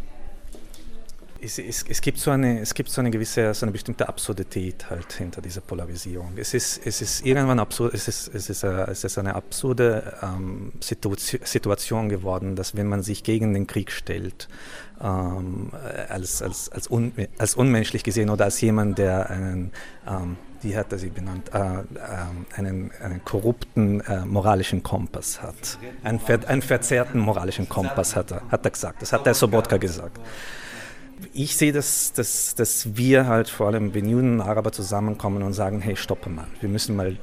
Es, 1.41 1.59
es, 1.59 1.85
es, 1.89 2.01
gibt 2.01 2.19
so 2.19 2.33
eine, 2.33 2.61
es 2.61 2.75
gibt 2.75 2.91
so 2.91 3.01
eine 3.01 3.11
gewisse, 3.11 3.55
so 3.55 3.65
eine 3.65 3.73
bestimmte 3.73 4.09
Absurdität 4.09 4.91
halt 4.91 5.13
hinter 5.13 5.41
dieser 5.41 5.61
Polarisierung. 5.61 6.33
Es 6.37 6.53
ist, 6.53 6.81
es 6.85 7.01
ist 7.01 7.25
irgendwann 7.25 7.61
absurd, 7.61 7.95
es 7.95 8.09
ist, 8.09 8.35
es 8.35 8.51
ist, 8.51 8.65
eine, 8.65 8.89
es 8.89 9.05
ist 9.05 9.19
eine 9.19 9.37
absurde 9.37 10.15
ähm, 10.23 10.73
Situation 10.81 12.09
geworden, 12.09 12.57
dass 12.57 12.77
wenn 12.77 12.89
man 12.89 13.03
sich 13.03 13.23
gegen 13.23 13.55
den 13.55 13.69
Krieg 13.69 13.93
stellt, 13.93 14.49
ähm, 15.01 15.71
als, 16.09 16.43
als, 16.43 16.71
als, 16.71 16.89
un, 16.89 17.13
als 17.39 17.55
unmenschlich 17.55 18.03
gesehen 18.03 18.31
oder 18.31 18.47
als 18.47 18.61
jemand, 18.61 18.99
der 18.99 19.31
einen, 19.31 19.71
ähm, 20.09 20.37
wie 20.61 20.77
hat 20.77 20.91
er 20.91 20.99
sie 20.99 21.11
benannt, 21.11 21.53
äh, 21.55 21.59
äh, 21.59 21.83
einen, 22.57 22.91
einen 23.01 23.25
korrupten 23.25 24.01
äh, 24.01 24.25
moralischen 24.25 24.83
Kompass 24.83 25.41
hat. 25.41 25.79
Einen, 26.03 26.19
ver, 26.19 26.41
einen 26.49 26.63
verzerrten 26.63 27.21
moralischen 27.21 27.69
Kompass 27.69 28.17
hat 28.17 28.33
er, 28.33 28.43
hat 28.51 28.65
er 28.65 28.71
gesagt. 28.73 29.03
Das 29.03 29.13
hat 29.13 29.25
der 29.25 29.35
Sobotka 29.35 29.77
gesagt 29.77 30.19
ich 31.33 31.57
sehe 31.57 31.73
das, 31.73 32.13
dass, 32.13 32.55
dass 32.55 32.97
wir 32.97 33.27
halt 33.27 33.49
vor 33.49 33.69
allem, 33.69 33.95
wenn 33.95 34.09
Juden 34.09 34.35
und 34.35 34.41
Araber 34.41 34.73
zusammenkommen 34.73 35.43
und 35.43 35.53
sagen, 35.53 35.81
hey, 35.81 35.97
stoppe 35.97 36.31
mal, 36.31 36.47
wir 36.61 36.69
müssen 36.69 36.97
mal 36.97 37.17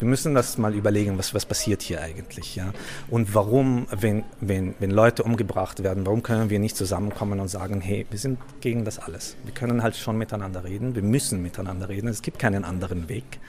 wir 0.00 0.08
müssen 0.08 0.34
das 0.34 0.56
mal 0.56 0.74
überlegen, 0.74 1.18
was, 1.18 1.34
was 1.34 1.44
passiert 1.44 1.82
hier 1.82 2.00
eigentlich. 2.00 2.56
Ja? 2.56 2.72
Und 3.08 3.34
warum, 3.34 3.86
wenn, 3.90 4.24
wenn, 4.40 4.74
wenn 4.78 4.90
Leute 4.90 5.22
umgebracht 5.22 5.82
werden, 5.82 6.06
warum 6.06 6.22
können 6.22 6.48
wir 6.48 6.58
nicht 6.58 6.74
zusammenkommen 6.74 7.38
und 7.38 7.48
sagen, 7.48 7.82
hey, 7.82 8.06
wir 8.08 8.18
sind 8.18 8.38
gegen 8.62 8.86
das 8.86 8.98
alles. 8.98 9.36
Wir 9.44 9.52
können 9.52 9.82
halt 9.82 9.96
schon 9.96 10.16
miteinander 10.16 10.64
reden, 10.64 10.94
wir 10.94 11.02
müssen 11.02 11.42
miteinander 11.42 11.90
reden, 11.90 12.08
es 12.08 12.22
gibt 12.22 12.38
keinen 12.38 12.64
anderen 12.64 13.10
Weg 13.10 13.40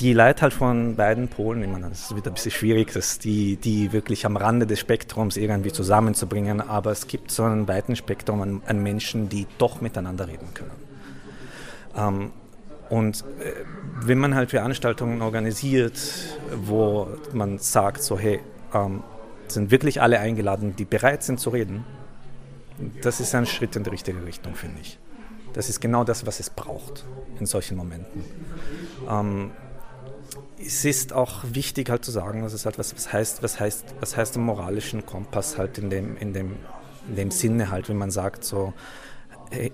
die 0.00 0.12
Leute 0.12 0.42
halt 0.42 0.52
von 0.52 0.96
beiden 0.96 1.28
Polen, 1.28 1.62
ich 1.62 1.68
meine, 1.68 1.88
das 1.88 2.14
wird 2.14 2.26
ein 2.26 2.34
bisschen 2.34 2.50
schwierig, 2.50 2.92
dass 2.92 3.18
die, 3.18 3.56
die 3.56 3.92
wirklich 3.92 4.26
am 4.26 4.36
Rande 4.36 4.66
des 4.66 4.78
Spektrums 4.78 5.36
irgendwie 5.36 5.72
zusammenzubringen, 5.72 6.60
aber 6.60 6.90
es 6.90 7.06
gibt 7.06 7.30
so 7.30 7.44
einen 7.44 7.68
weiten 7.68 7.96
Spektrum 7.96 8.42
an, 8.42 8.62
an 8.66 8.82
Menschen, 8.82 9.28
die 9.28 9.46
doch 9.58 9.80
miteinander 9.80 10.28
reden 10.28 10.54
können. 10.54 10.70
Ähm, 11.96 12.30
und 12.88 13.20
äh, 13.40 13.52
wenn 14.00 14.18
man 14.18 14.34
halt 14.34 14.50
Veranstaltungen 14.50 15.22
organisiert, 15.22 15.98
wo 16.54 17.08
man 17.32 17.58
sagt, 17.58 18.02
so 18.02 18.18
hey, 18.18 18.40
ähm, 18.74 19.02
sind 19.48 19.70
wirklich 19.70 20.00
alle 20.00 20.18
eingeladen, 20.18 20.74
die 20.76 20.84
bereit 20.84 21.22
sind 21.22 21.38
zu 21.38 21.50
reden, 21.50 21.84
das 23.02 23.20
ist 23.20 23.34
ein 23.34 23.46
Schritt 23.46 23.76
in 23.76 23.84
die 23.84 23.90
richtige 23.90 24.24
Richtung, 24.24 24.54
finde 24.54 24.80
ich. 24.80 24.98
Das 25.52 25.68
ist 25.68 25.80
genau 25.80 26.04
das, 26.04 26.26
was 26.26 26.40
es 26.40 26.50
braucht 26.50 27.04
in 27.38 27.46
solchen 27.46 27.76
Momenten. 27.76 28.24
Ähm, 29.08 29.50
es 30.58 30.84
ist 30.84 31.12
auch 31.12 31.44
wichtig 31.52 31.90
halt 31.90 32.04
zu 32.04 32.10
sagen, 32.10 32.44
was 32.44 32.52
es 32.52 32.64
halt 32.64 32.78
was, 32.78 32.94
was 32.94 33.12
heißt, 33.12 33.42
was 33.42 33.60
heißt, 33.60 33.94
was 34.00 34.16
heißt 34.16 34.36
im 34.36 34.42
moralischen 34.42 35.04
Kompass 35.04 35.58
halt 35.58 35.78
in 35.78 35.90
dem, 35.90 36.16
in 36.16 36.32
dem, 36.32 36.56
in 37.08 37.16
dem 37.16 37.30
Sinne 37.30 37.70
halt, 37.70 37.88
wenn 37.88 37.98
man 37.98 38.10
sagt 38.10 38.44
so, 38.44 38.72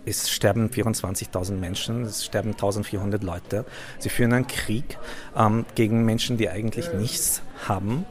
es 0.04 0.30
sterben 0.30 0.70
24.000 0.70 1.52
Menschen, 1.52 2.02
es 2.02 2.24
sterben 2.24 2.54
1.400 2.54 3.24
Leute. 3.24 3.64
Sie 3.98 4.08
führen 4.08 4.32
einen 4.32 4.46
Krieg 4.46 4.98
ähm, 5.36 5.64
gegen 5.74 6.04
Menschen, 6.04 6.36
die 6.36 6.48
eigentlich 6.48 6.92
nichts 6.92 7.42
haben. 7.68 8.04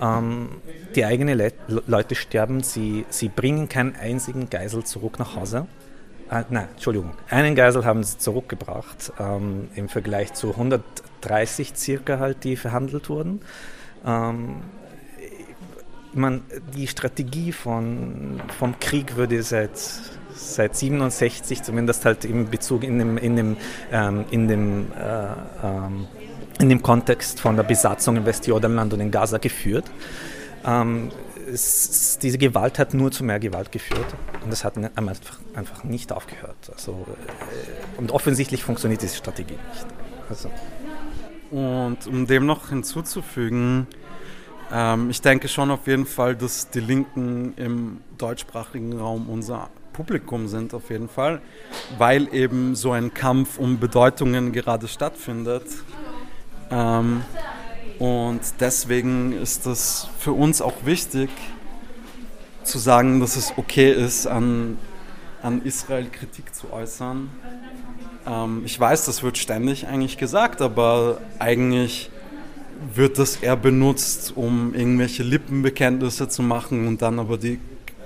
Ähm, 0.00 0.60
die 0.96 1.04
eigenen 1.04 1.38
Le 1.38 1.52
Leute 1.68 2.14
sterben, 2.14 2.62
sie, 2.62 3.06
sie 3.08 3.28
bringen 3.28 3.68
keinen 3.68 3.94
einzigen 3.94 4.50
Geisel 4.50 4.84
zurück 4.84 5.18
nach 5.18 5.36
Hause. 5.36 5.66
Äh, 6.30 6.44
nein, 6.50 6.68
Entschuldigung, 6.72 7.12
einen 7.28 7.54
Geisel 7.54 7.84
haben 7.84 8.02
sie 8.02 8.18
zurückgebracht 8.18 9.12
ähm, 9.20 9.68
im 9.74 9.88
Vergleich 9.88 10.32
zu 10.32 10.50
100 10.50 10.82
30 11.22 11.72
circa 11.76 12.18
halt, 12.18 12.44
die 12.44 12.56
verhandelt 12.56 13.08
wurden. 13.08 13.40
Ähm, 14.04 14.56
man, 16.14 16.42
die 16.76 16.86
Strategie 16.86 17.52
von, 17.52 18.40
vom 18.58 18.78
Krieg 18.78 19.16
würde 19.16 19.42
seit, 19.42 19.78
seit 20.34 20.76
67, 20.76 21.62
zumindest 21.62 22.04
halt 22.04 22.24
im 22.24 22.50
Bezug 22.50 22.84
in 22.84 22.98
dem, 22.98 23.16
in 23.18 23.36
dem, 23.36 23.56
ähm, 23.90 24.24
in 24.30 24.48
dem, 24.48 24.92
äh, 24.92 25.66
ähm, 25.66 26.06
in 26.60 26.68
dem 26.68 26.82
Kontext 26.82 27.40
von 27.40 27.56
der 27.56 27.62
Besatzung 27.62 28.16
im 28.16 28.26
Westjordanland 28.26 28.92
und 28.92 29.00
in 29.00 29.10
Gaza 29.10 29.38
geführt. 29.38 29.90
Ähm, 30.64 31.10
es, 31.52 32.18
diese 32.20 32.38
Gewalt 32.38 32.78
hat 32.78 32.94
nur 32.94 33.10
zu 33.10 33.24
mehr 33.24 33.40
Gewalt 33.40 33.72
geführt 33.72 34.06
und 34.44 34.50
das 34.50 34.64
hat 34.64 34.76
einfach, 34.76 35.40
einfach 35.54 35.84
nicht 35.84 36.12
aufgehört. 36.12 36.70
Also, 36.72 36.92
äh, 36.92 37.98
und 37.98 38.12
offensichtlich 38.12 38.62
funktioniert 38.62 39.02
diese 39.02 39.16
Strategie 39.16 39.58
nicht. 39.70 39.86
Also. 40.28 40.50
Und 41.52 42.06
um 42.06 42.26
dem 42.26 42.46
noch 42.46 42.70
hinzuzufügen, 42.70 43.86
ähm, 44.72 45.10
ich 45.10 45.20
denke 45.20 45.48
schon 45.48 45.70
auf 45.70 45.86
jeden 45.86 46.06
Fall, 46.06 46.34
dass 46.34 46.70
die 46.70 46.80
Linken 46.80 47.52
im 47.56 48.00
deutschsprachigen 48.16 48.98
Raum 48.98 49.28
unser 49.28 49.68
Publikum 49.92 50.48
sind, 50.48 50.72
auf 50.72 50.88
jeden 50.88 51.10
Fall, 51.10 51.42
weil 51.98 52.32
eben 52.34 52.74
so 52.74 52.92
ein 52.92 53.12
Kampf 53.12 53.58
um 53.58 53.78
Bedeutungen 53.78 54.52
gerade 54.52 54.88
stattfindet. 54.88 55.66
Ähm, 56.70 57.20
und 57.98 58.40
deswegen 58.58 59.32
ist 59.32 59.66
es 59.66 60.08
für 60.18 60.32
uns 60.32 60.62
auch 60.62 60.86
wichtig 60.86 61.28
zu 62.64 62.78
sagen, 62.78 63.20
dass 63.20 63.36
es 63.36 63.52
okay 63.58 63.92
ist, 63.92 64.26
an, 64.26 64.78
an 65.42 65.60
Israel 65.62 66.06
Kritik 66.10 66.54
zu 66.54 66.72
äußern 66.72 67.28
ähm, 68.26 68.62
ich 68.64 68.78
weiß, 68.78 69.06
das 69.06 69.22
wird 69.22 69.38
ständig 69.38 69.86
eigentlich 69.86 70.18
gesagt, 70.18 70.60
aber 70.60 71.20
eigentlich 71.38 72.10
wird 72.94 73.18
das 73.18 73.36
eher 73.36 73.56
benutzt, 73.56 74.32
um 74.34 74.74
irgendwelche 74.74 75.22
Lippenbekenntnisse 75.22 76.28
zu 76.28 76.42
machen 76.42 76.86
und 76.88 77.02
dann 77.02 77.18
aber 77.18 77.38
die 77.38 77.58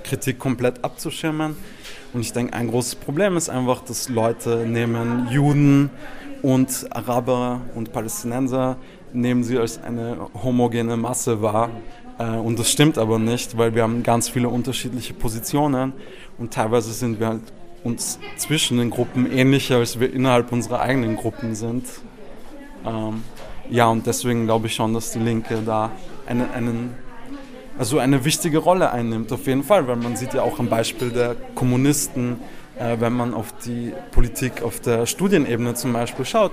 Kritik 0.03 0.39
komplett 0.39 0.83
abzuschirmen. 0.83 1.55
Und 2.13 2.21
ich 2.21 2.31
denke, 2.31 2.53
ein 2.53 2.69
großes 2.69 2.95
Problem 2.95 3.35
ist 3.37 3.49
einfach, 3.49 3.81
dass 3.83 4.09
Leute 4.09 4.65
nehmen 4.65 5.27
Juden 5.29 5.89
und 6.41 6.87
Araber 6.91 7.61
und 7.75 7.91
Palästinenser, 7.91 8.77
nehmen 9.13 9.43
sie 9.43 9.57
als 9.57 9.81
eine 9.81 10.17
homogene 10.43 10.95
Masse 10.97 11.41
wahr. 11.41 11.69
Äh, 12.19 12.37
und 12.37 12.59
das 12.59 12.71
stimmt 12.71 12.97
aber 12.97 13.19
nicht, 13.19 13.57
weil 13.57 13.73
wir 13.75 13.83
haben 13.83 14.03
ganz 14.03 14.29
viele 14.29 14.49
unterschiedliche 14.49 15.13
Positionen 15.13 15.93
und 16.37 16.53
teilweise 16.53 16.93
sind 16.93 17.19
wir 17.19 17.27
halt 17.27 17.41
uns 17.87 18.19
zwischen 18.35 18.77
den 18.77 18.89
Gruppen 18.89 19.31
ähnlicher, 19.31 19.77
als 19.77 19.99
wir 19.99 20.13
innerhalb 20.13 20.51
unserer 20.51 20.81
eigenen 20.81 21.15
Gruppen 21.15 21.55
sind. 21.55 21.85
Ähm, 22.85 23.23
ja, 23.69 23.87
und 23.87 24.05
deswegen 24.05 24.45
glaube 24.45 24.67
ich 24.67 24.75
schon, 24.75 24.93
dass 24.93 25.11
die 25.11 25.19
Linke 25.19 25.61
da 25.65 25.91
eine, 26.25 26.51
einen, 26.51 26.95
also 27.79 27.99
eine 27.99 28.23
wichtige 28.25 28.59
Rolle 28.59 28.91
einnimmt, 28.91 29.31
auf 29.31 29.47
jeden 29.47 29.63
Fall, 29.63 29.87
weil 29.87 29.95
man 29.95 30.15
sieht 30.15 30.33
ja 30.33 30.41
auch 30.41 30.59
am 30.59 30.69
Beispiel 30.69 31.09
der 31.11 31.35
Kommunisten, 31.55 32.39
äh, 32.77 32.97
wenn 32.99 33.13
man 33.13 33.33
auf 33.33 33.53
die 33.65 33.93
Politik 34.11 34.61
auf 34.61 34.79
der 34.79 35.05
Studienebene 35.05 35.73
zum 35.73 35.93
Beispiel 35.93 36.25
schaut, 36.25 36.51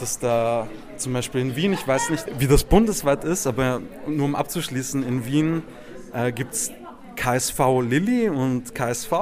dass 0.00 0.18
da 0.18 0.66
zum 0.96 1.12
Beispiel 1.12 1.40
in 1.40 1.56
Wien, 1.56 1.72
ich 1.72 1.86
weiß 1.86 2.10
nicht, 2.10 2.24
wie 2.38 2.46
das 2.46 2.64
bundesweit 2.64 3.24
ist, 3.24 3.46
aber 3.46 3.80
nur 4.06 4.26
um 4.26 4.34
abzuschließen, 4.34 5.02
in 5.06 5.26
Wien 5.26 5.62
äh, 6.12 6.32
gibt 6.32 6.54
es 6.54 6.70
KSV 7.16 7.58
Lilly 7.88 8.28
und 8.28 8.74
KSV 8.74 9.12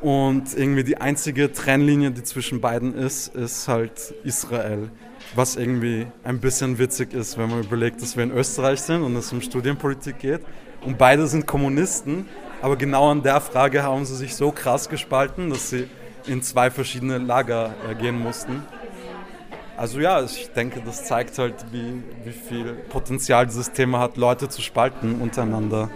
Und 0.00 0.56
irgendwie 0.56 0.84
die 0.84 0.98
einzige 0.98 1.52
Trennlinie, 1.52 2.10
die 2.10 2.22
zwischen 2.22 2.60
beiden 2.60 2.94
ist, 2.94 3.34
ist 3.34 3.66
halt 3.66 4.14
Israel. 4.24 4.90
Was 5.34 5.56
irgendwie 5.56 6.06
ein 6.22 6.38
bisschen 6.38 6.78
witzig 6.78 7.14
ist, 7.14 7.38
wenn 7.38 7.50
man 7.50 7.60
überlegt, 7.60 8.02
dass 8.02 8.16
wir 8.16 8.24
in 8.24 8.30
Österreich 8.30 8.80
sind 8.80 9.02
und 9.02 9.16
es 9.16 9.32
um 9.32 9.40
Studienpolitik 9.40 10.18
geht. 10.18 10.42
Und 10.84 10.98
beide 10.98 11.26
sind 11.26 11.46
Kommunisten, 11.46 12.26
aber 12.62 12.76
genau 12.76 13.10
an 13.10 13.22
der 13.22 13.40
Frage 13.40 13.82
haben 13.82 14.04
sie 14.04 14.14
sich 14.14 14.36
so 14.36 14.52
krass 14.52 14.88
gespalten, 14.88 15.50
dass 15.50 15.70
sie 15.70 15.88
in 16.26 16.42
zwei 16.42 16.70
verschiedene 16.70 17.18
Lager 17.18 17.74
äh, 17.90 17.94
gehen 17.94 18.18
mussten. 18.18 18.62
Also 19.76 20.00
ja, 20.00 20.22
ich 20.22 20.50
denke, 20.52 20.80
das 20.84 21.04
zeigt 21.04 21.38
halt, 21.38 21.54
wie, 21.70 22.02
wie 22.24 22.32
viel 22.32 22.74
Potenzial 22.88 23.46
dieses 23.46 23.72
Thema 23.72 24.00
hat, 24.00 24.16
Leute 24.16 24.48
zu 24.48 24.62
spalten 24.62 25.20
untereinander, 25.20 25.90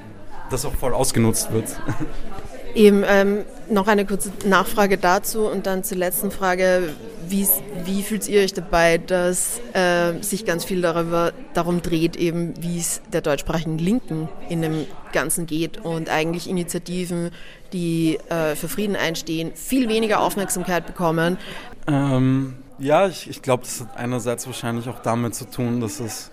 das 0.51 0.65
auch 0.65 0.75
voll 0.75 0.93
ausgenutzt 0.93 1.53
wird. 1.53 1.81
Eben 2.75 3.05
ähm, 3.07 3.45
noch 3.69 3.89
eine 3.89 4.05
kurze 4.07 4.33
Nachfrage 4.47 4.99
dazu 4.99 5.47
und 5.47 5.67
dann 5.67 5.85
zur 5.85 5.99
letzten 5.99 6.31
Frage. 6.31 6.95
Wie, 7.29 7.47
wie 7.85 8.03
fühlt 8.03 8.29
ihr 8.29 8.43
euch 8.43 8.55
dabei, 8.55 8.99
dass 8.99 9.61
äh, 9.73 10.21
sich 10.21 10.45
ganz 10.45 10.65
viel 10.65 10.83
darüber, 10.83 11.33
darum 11.55 11.81
dreht, 11.81 12.17
eben 12.17 12.55
wie 12.61 12.79
es 12.79 13.03
der 13.13 13.21
deutschsprachigen 13.21 13.79
Linken 13.79 14.29
in 14.49 14.63
dem 14.63 14.87
Ganzen 15.13 15.47
geht 15.47 15.79
und 15.85 16.09
eigentlich 16.09 16.49
Initiativen, 16.49 17.31
die 17.73 18.19
äh, 18.29 18.57
für 18.57 18.69
Frieden 18.69 18.97
einstehen, 18.97 19.53
viel 19.55 19.89
weniger 19.89 20.21
Aufmerksamkeit 20.21 20.87
bekommen? 20.87 21.39
Ähm, 21.87 22.57
ja, 22.81 23.07
ich, 23.07 23.29
ich 23.29 23.43
glaube, 23.43 23.63
das 23.63 23.81
hat 23.81 23.97
einerseits 23.97 24.47
wahrscheinlich 24.47 24.89
auch 24.89 25.01
damit 25.01 25.35
zu 25.35 25.49
tun, 25.49 25.81
dass 25.81 26.01
es 26.01 26.31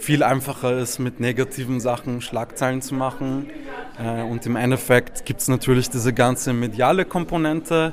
viel 0.00 0.22
einfacher 0.22 0.78
ist, 0.78 0.98
mit 0.98 1.20
negativen 1.20 1.78
Sachen 1.78 2.22
Schlagzeilen 2.22 2.80
zu 2.80 2.94
machen. 2.94 3.50
Äh, 3.98 4.22
und 4.22 4.46
im 4.46 4.56
Endeffekt 4.56 5.26
gibt 5.26 5.42
es 5.42 5.48
natürlich 5.48 5.90
diese 5.90 6.14
ganze 6.14 6.52
mediale 6.52 7.04
Komponente, 7.04 7.92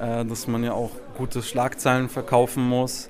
äh, 0.00 0.24
dass 0.24 0.48
man 0.48 0.64
ja 0.64 0.72
auch 0.72 0.90
gute 1.16 1.42
Schlagzeilen 1.42 2.08
verkaufen 2.08 2.68
muss. 2.68 3.08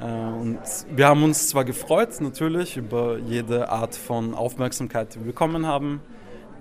Äh, 0.00 0.04
und 0.04 0.58
wir 0.94 1.08
haben 1.08 1.24
uns 1.24 1.48
zwar 1.48 1.64
gefreut, 1.64 2.20
natürlich, 2.20 2.76
über 2.76 3.18
jede 3.18 3.68
Art 3.68 3.96
von 3.96 4.34
Aufmerksamkeit, 4.34 5.14
die 5.14 5.18
wir 5.18 5.26
bekommen 5.26 5.66
haben. 5.66 6.00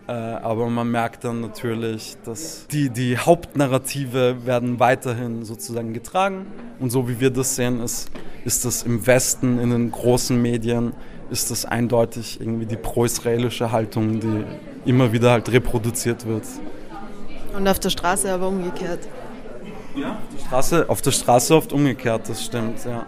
Aber 0.08 0.68
man 0.68 0.92
merkt 0.92 1.24
dann 1.24 1.40
natürlich, 1.40 2.18
dass 2.26 2.68
die, 2.68 2.90
die 2.90 3.18
Hauptnarrative 3.18 4.46
werden 4.46 4.78
weiterhin 4.80 5.46
sozusagen 5.46 5.94
getragen. 5.94 6.48
Und 6.80 6.90
so 6.90 7.08
wie 7.08 7.22
wir 7.22 7.30
das 7.30 7.56
sehen, 7.56 7.80
ist, 7.80 8.10
ist 8.44 8.66
das 8.66 8.84
im 8.84 9.08
Westen, 9.08 9.58
in 9.60 9.70
den 9.70 9.92
großen 9.92 10.42
Medien, 10.42 10.94
ist 11.32 11.50
das 11.50 11.66
eindeutig 11.66 12.40
irgendwie 12.40 12.66
die 12.66 12.76
pro-israelische 12.76 13.72
Haltung, 13.72 14.20
die 14.20 14.44
immer 14.86 15.12
wieder 15.12 15.32
halt 15.32 15.52
reproduziert 15.52 16.28
wird. 16.28 16.44
Und 17.56 17.68
auf 17.68 17.80
der 17.80 17.90
Straße 17.90 18.32
aber 18.32 18.48
umgekehrt. 18.50 19.00
Ja, 19.96 20.12
auf 20.12 20.18
der 20.32 20.46
Straße, 20.46 20.90
auf 20.90 21.02
der 21.02 21.12
Straße 21.12 21.56
oft 21.56 21.74
umgekehrt, 21.74 22.30
das 22.30 22.46
stimmt, 22.46 22.86
ja. 22.86 23.06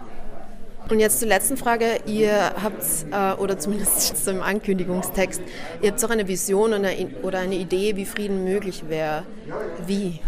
Und 0.90 1.00
jetzt 1.00 1.18
zur 1.18 1.28
letzten 1.28 1.56
Frage. 1.56 1.86
Ihr 2.06 2.52
habt, 2.62 2.84
äh, 3.10 3.40
oder 3.40 3.58
zumindest 3.58 4.16
zum 4.24 4.42
Ankündigungstext, 4.42 5.40
ihr 5.80 5.90
habt 5.90 6.04
auch 6.04 6.10
eine 6.10 6.28
Vision 6.28 6.74
oder 7.22 7.38
eine 7.38 7.54
Idee, 7.54 7.96
wie 7.96 8.04
Frieden 8.04 8.44
möglich 8.44 8.84
wäre. 8.88 9.22
Wie? 9.86 10.20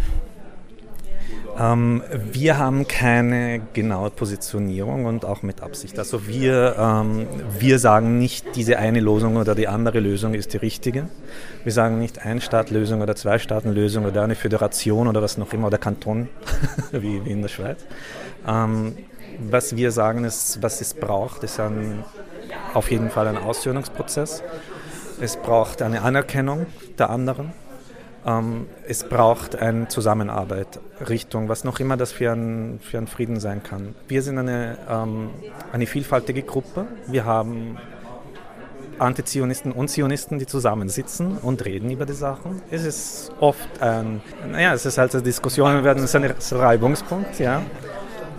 Ähm, 1.59 2.03
wir 2.31 2.57
haben 2.57 2.87
keine 2.87 3.61
genaue 3.73 4.11
Positionierung 4.11 5.05
und 5.05 5.25
auch 5.25 5.41
mit 5.41 5.61
Absicht. 5.61 5.97
Also 5.97 6.27
wir, 6.27 6.75
ähm, 6.77 7.27
wir 7.57 7.79
sagen 7.79 8.19
nicht, 8.19 8.55
diese 8.55 8.77
eine 8.77 8.99
Lösung 8.99 9.37
oder 9.37 9.55
die 9.55 9.67
andere 9.67 9.99
Lösung 9.99 10.35
ist 10.35 10.53
die 10.53 10.57
richtige. 10.57 11.09
Wir 11.63 11.71
sagen 11.71 11.97
nicht 11.97 12.23
Ein-Staat-Lösung 12.23 13.01
oder 13.01 13.15
Zwei-Staaten-Lösung 13.15 14.05
oder 14.05 14.23
eine 14.23 14.35
Föderation 14.35 15.07
oder 15.07 15.21
was 15.21 15.37
noch 15.37 15.51
immer 15.53 15.67
oder 15.67 15.79
Kanton, 15.79 16.29
wie, 16.91 17.25
wie 17.25 17.31
in 17.31 17.41
der 17.41 17.49
Schweiz. 17.49 17.79
Ähm, 18.47 18.95
was 19.39 19.75
wir 19.75 19.91
sagen 19.91 20.23
ist, 20.25 20.61
was 20.61 20.81
es 20.81 20.93
braucht, 20.93 21.43
ist 21.43 21.59
ein, 21.59 22.03
auf 22.73 22.91
jeden 22.91 23.09
Fall 23.09 23.27
ein 23.27 23.37
Ausführungsprozess. 23.37 24.43
Es 25.19 25.37
braucht 25.37 25.81
eine 25.81 26.03
Anerkennung 26.03 26.67
der 26.99 27.09
anderen. 27.09 27.53
Ähm, 28.27 28.67
es 28.85 29.05
braucht 29.05 29.55
eine 29.55 29.87
Zusammenarbeit, 29.87 30.79
Richtung, 31.09 31.47
was 31.47 31.63
noch 31.63 31.79
immer 31.79 31.95
das 31.95 32.11
für 32.11 32.31
ein, 32.31 32.79
für 32.81 32.97
ein 32.97 33.07
Frieden 33.07 33.39
sein 33.39 33.63
kann. 33.63 33.95
Wir 34.09 34.21
sind 34.21 34.37
eine, 34.37 34.77
ähm, 34.89 35.29
eine 35.71 35.87
vielfältige 35.87 36.43
Gruppe. 36.43 36.85
Wir 37.07 37.23
haben 37.23 37.77
Antizionisten 38.99 39.71
und 39.71 39.89
Zionisten, 39.89 40.39
die 40.39 40.45
zusammensitzen 40.45 41.37
und 41.37 41.63
reden 41.63 41.89
über 41.89 42.05
die 42.05 42.13
Sachen. 42.13 42.61
Es 42.69 42.83
ist 42.83 43.31
oft 43.39 43.81
ein, 43.81 44.21
naja, 44.51 44.73
es 44.73 44.85
ist 44.85 44.97
halt 44.97 45.13
eine 45.13 45.23
Diskussion, 45.23 45.83
werden 45.83 46.03
es 46.03 46.15
ein 46.15 46.25
Reibungspunkt, 46.51 47.39
ja. 47.39 47.61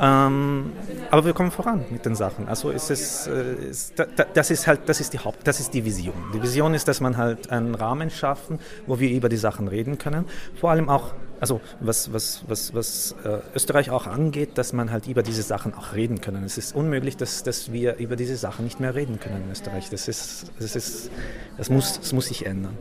Ähm, 0.00 0.72
aber 1.11 1.24
wir 1.24 1.32
kommen 1.32 1.50
voran 1.50 1.84
mit 1.90 2.04
den 2.04 2.14
Sachen. 2.14 2.48
Also 2.48 2.70
ist 2.70 2.90
es, 2.90 3.26
äh, 3.26 3.54
ist, 3.70 3.94
das 4.34 4.50
ist 4.50 4.66
halt, 4.66 4.80
das 4.87 5.00
ist 5.00 5.12
die 5.12 5.18
Haupt, 5.18 5.46
das 5.46 5.58
ist 5.61 5.74
die 5.74 5.84
Vision. 5.84 6.14
Die 6.34 6.42
Vision 6.42 6.74
ist, 6.74 6.87
dass 6.87 7.00
man 7.00 7.16
halt 7.16 7.50
einen 7.50 7.74
Rahmen 7.74 8.11
schaffen, 8.11 8.58
wo 8.87 9.00
wir 9.00 9.11
über 9.11 9.28
die 9.28 9.37
Sachen 9.37 9.66
reden 9.66 9.98
können. 9.98 10.26
Vor 10.54 10.70
allem 10.70 10.88
auch, 10.88 11.14
also 11.40 11.61
was, 11.80 12.12
was, 12.12 12.44
was, 12.46 12.74
was 12.74 13.14
äh, 13.24 13.38
Österreich 13.54 13.90
auch 13.90 14.06
angeht, 14.06 14.56
dass 14.56 14.72
man 14.72 14.90
halt 14.92 15.08
über 15.08 15.22
diese 15.22 15.42
Sachen 15.42 15.74
auch 15.74 15.94
reden 15.94 16.20
können. 16.20 16.44
Es 16.44 16.58
ist 16.58 16.74
unmöglich, 16.74 17.16
dass, 17.16 17.42
dass 17.42 17.72
wir 17.72 17.96
über 17.96 18.16
diese 18.16 18.37
Sachen 18.37 18.64
nicht 18.64 18.78
mehr 18.78 18.94
reden 18.94 19.18
können 19.18 19.44
in 19.44 19.50
Österreich. 19.50 19.90
Das 19.90 20.06
ist, 20.06 20.52
das 20.61 20.76
ist, 20.76 21.11
das 21.56 21.70
muss, 21.70 21.98
das 21.98 22.12
muss 22.12 22.26
sich 22.26 22.46
ändern. 22.46 22.76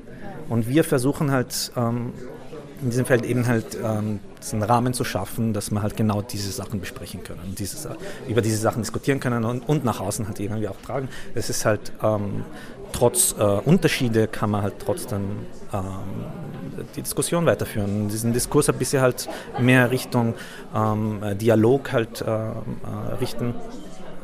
Und 0.50 0.68
wir 0.68 0.84
versuchen 0.84 1.32
halt 1.32 1.72
ähm, 1.76 2.14
in 2.82 2.90
diesem 2.90 3.06
Feld 3.06 3.26
eben 3.26 3.48
halt 3.48 3.78
ähm, 3.84 4.20
einen 4.52 4.64
Rahmen 4.64 4.94
zu 4.94 5.04
schaffen, 5.04 5.54
dass 5.54 5.72
wir 5.72 5.82
halt 5.82 5.98
genau 5.98 6.22
diese 6.22 6.52
Sachen 6.52 6.80
besprechen 6.80 7.24
können 7.24 7.42
und 7.46 7.60
dieses, 7.60 7.88
über 8.28 8.42
diese 8.42 8.58
Sachen 8.58 8.82
diskutieren 8.82 9.20
können 9.20 9.44
und, 9.46 9.68
und 9.68 9.84
nach 9.84 10.00
außen 10.00 10.28
halt 10.28 10.40
irgendwie 10.40 10.68
auch 10.68 10.80
tragen. 10.86 11.10
Es 11.36 11.50
ist 11.50 11.66
halt 11.66 11.92
ähm, 12.02 12.46
trotz 12.92 13.36
äh, 13.38 13.44
Unterschiede 13.44 14.28
kann 14.28 14.52
man 14.52 14.62
halt 14.62 14.76
trotzdem 14.80 15.22
ähm, 15.74 15.84
die 16.96 17.02
Diskussion 17.02 17.46
weiterführen. 17.46 18.10
Diesen 18.10 18.34
Diskurs 18.34 18.70
ein 18.70 18.78
bisschen 18.78 19.02
halt 19.02 19.28
mehr 19.60 19.92
Richtung 19.92 20.36
ähm, 20.76 21.22
Dialog 21.38 21.92
halt 21.92 22.22
äh, 22.22 22.26
äh, 22.26 22.54
richten, 23.20 23.56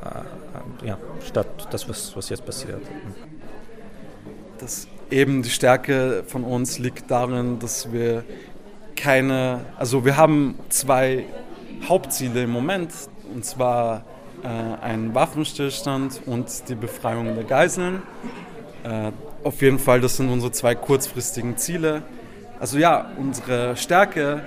äh, 0.04 0.88
ja, 0.88 0.98
statt 1.26 1.48
das, 1.72 1.88
was, 1.90 2.16
was 2.16 2.30
jetzt 2.30 2.46
passiert. 2.46 2.82
Das 4.60 4.88
eben 5.14 5.44
die 5.44 5.50
Stärke 5.50 6.24
von 6.28 6.44
uns 6.44 6.80
liegt 6.80 7.10
darin, 7.12 7.60
dass 7.60 7.94
wir 7.94 8.24
keine, 8.96 9.62
also 9.78 10.06
wir 10.06 10.18
haben 10.18 10.56
zwei 10.70 11.26
Hauptziele 11.88 12.44
im 12.44 12.50
Moment, 12.50 12.92
und 13.34 13.46
zwar 13.46 14.04
äh, 14.44 14.48
einen 14.84 15.14
Waffenstillstand 15.14 16.22
und 16.26 16.68
die 16.68 16.76
Befreiung 16.76 17.36
der 17.36 17.44
Geiseln. 17.44 18.02
Äh, 18.84 19.12
auf 19.44 19.62
jeden 19.62 19.80
Fall, 19.80 20.02
das 20.02 20.18
sind 20.18 20.30
unsere 20.30 20.52
zwei 20.52 20.76
kurzfristigen 20.76 21.58
Ziele. 21.58 22.04
Also 22.60 22.78
ja, 22.78 23.12
unsere 23.18 23.78
Stärke 23.78 24.42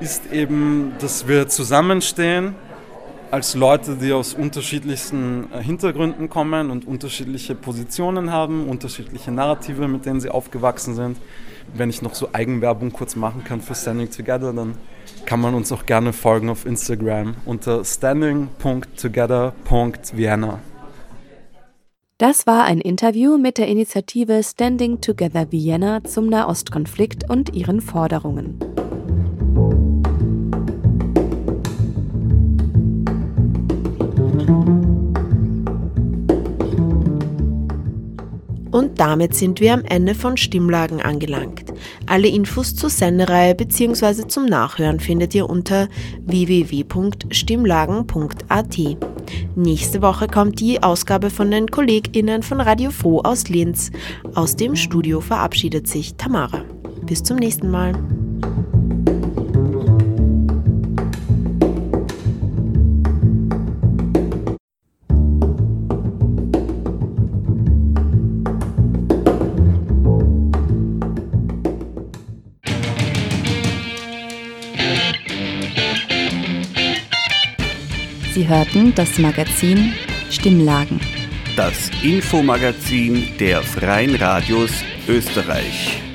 ist 0.00 0.32
eben, 0.32 0.94
dass 0.98 1.28
wir 1.28 1.48
zusammenstehen 1.48 2.54
als 3.30 3.54
Leute, 3.54 3.96
die 3.96 4.12
aus 4.12 4.34
unterschiedlichsten 4.34 5.48
äh, 5.52 5.62
Hintergründen 5.62 6.28
kommen 6.28 6.70
und 6.70 6.86
unterschiedliche 6.86 7.54
Positionen 7.54 8.30
haben, 8.30 8.68
unterschiedliche 8.68 9.32
Narrative, 9.32 9.88
mit 9.88 10.04
denen 10.06 10.20
sie 10.20 10.30
aufgewachsen 10.30 10.94
sind. 10.94 11.18
Wenn 11.74 11.90
ich 11.90 12.00
noch 12.02 12.14
so 12.14 12.28
Eigenwerbung 12.32 12.92
kurz 12.92 13.16
machen 13.16 13.42
kann 13.44 13.60
für 13.60 13.74
Standing 13.74 14.10
Together, 14.10 14.52
dann 14.52 14.76
kann 15.24 15.40
man 15.40 15.54
uns 15.54 15.72
auch 15.72 15.86
gerne 15.86 16.12
folgen 16.12 16.48
auf 16.48 16.66
Instagram 16.66 17.34
unter 17.44 17.84
standing.together.vienna. 17.84 20.60
Das 22.18 22.46
war 22.46 22.64
ein 22.64 22.80
Interview 22.80 23.36
mit 23.36 23.58
der 23.58 23.68
Initiative 23.68 24.42
Standing 24.42 25.02
Together 25.02 25.52
Vienna 25.52 26.02
zum 26.04 26.28
Nahostkonflikt 26.28 27.28
und 27.28 27.54
ihren 27.54 27.82
Forderungen. 27.82 28.58
Und 38.76 39.00
damit 39.00 39.34
sind 39.34 39.60
wir 39.60 39.72
am 39.72 39.86
Ende 39.86 40.14
von 40.14 40.36
Stimmlagen 40.36 41.00
angelangt. 41.00 41.72
Alle 42.04 42.28
Infos 42.28 42.74
zur 42.74 42.90
Sendereihe 42.90 43.54
bzw. 43.54 44.28
zum 44.28 44.44
Nachhören 44.44 45.00
findet 45.00 45.34
ihr 45.34 45.48
unter 45.48 45.88
www.stimmlagen.at. 46.26 48.78
Nächste 49.54 50.02
Woche 50.02 50.26
kommt 50.26 50.60
die 50.60 50.82
Ausgabe 50.82 51.30
von 51.30 51.50
den 51.50 51.70
KollegInnen 51.70 52.42
von 52.42 52.60
Radio 52.60 52.90
Froh 52.90 53.22
aus 53.22 53.48
Linz. 53.48 53.90
Aus 54.34 54.56
dem 54.56 54.76
Studio 54.76 55.22
verabschiedet 55.22 55.88
sich 55.88 56.16
Tamara. 56.16 56.66
Bis 57.06 57.22
zum 57.22 57.38
nächsten 57.38 57.70
Mal. 57.70 57.94
Hörten 78.48 78.94
das 78.94 79.18
Magazin 79.18 79.94
Stimmlagen. 80.30 81.00
Das 81.56 81.90
Infomagazin 82.02 83.28
der 83.40 83.62
Freien 83.62 84.14
Radios 84.14 84.70
Österreich. 85.08 86.05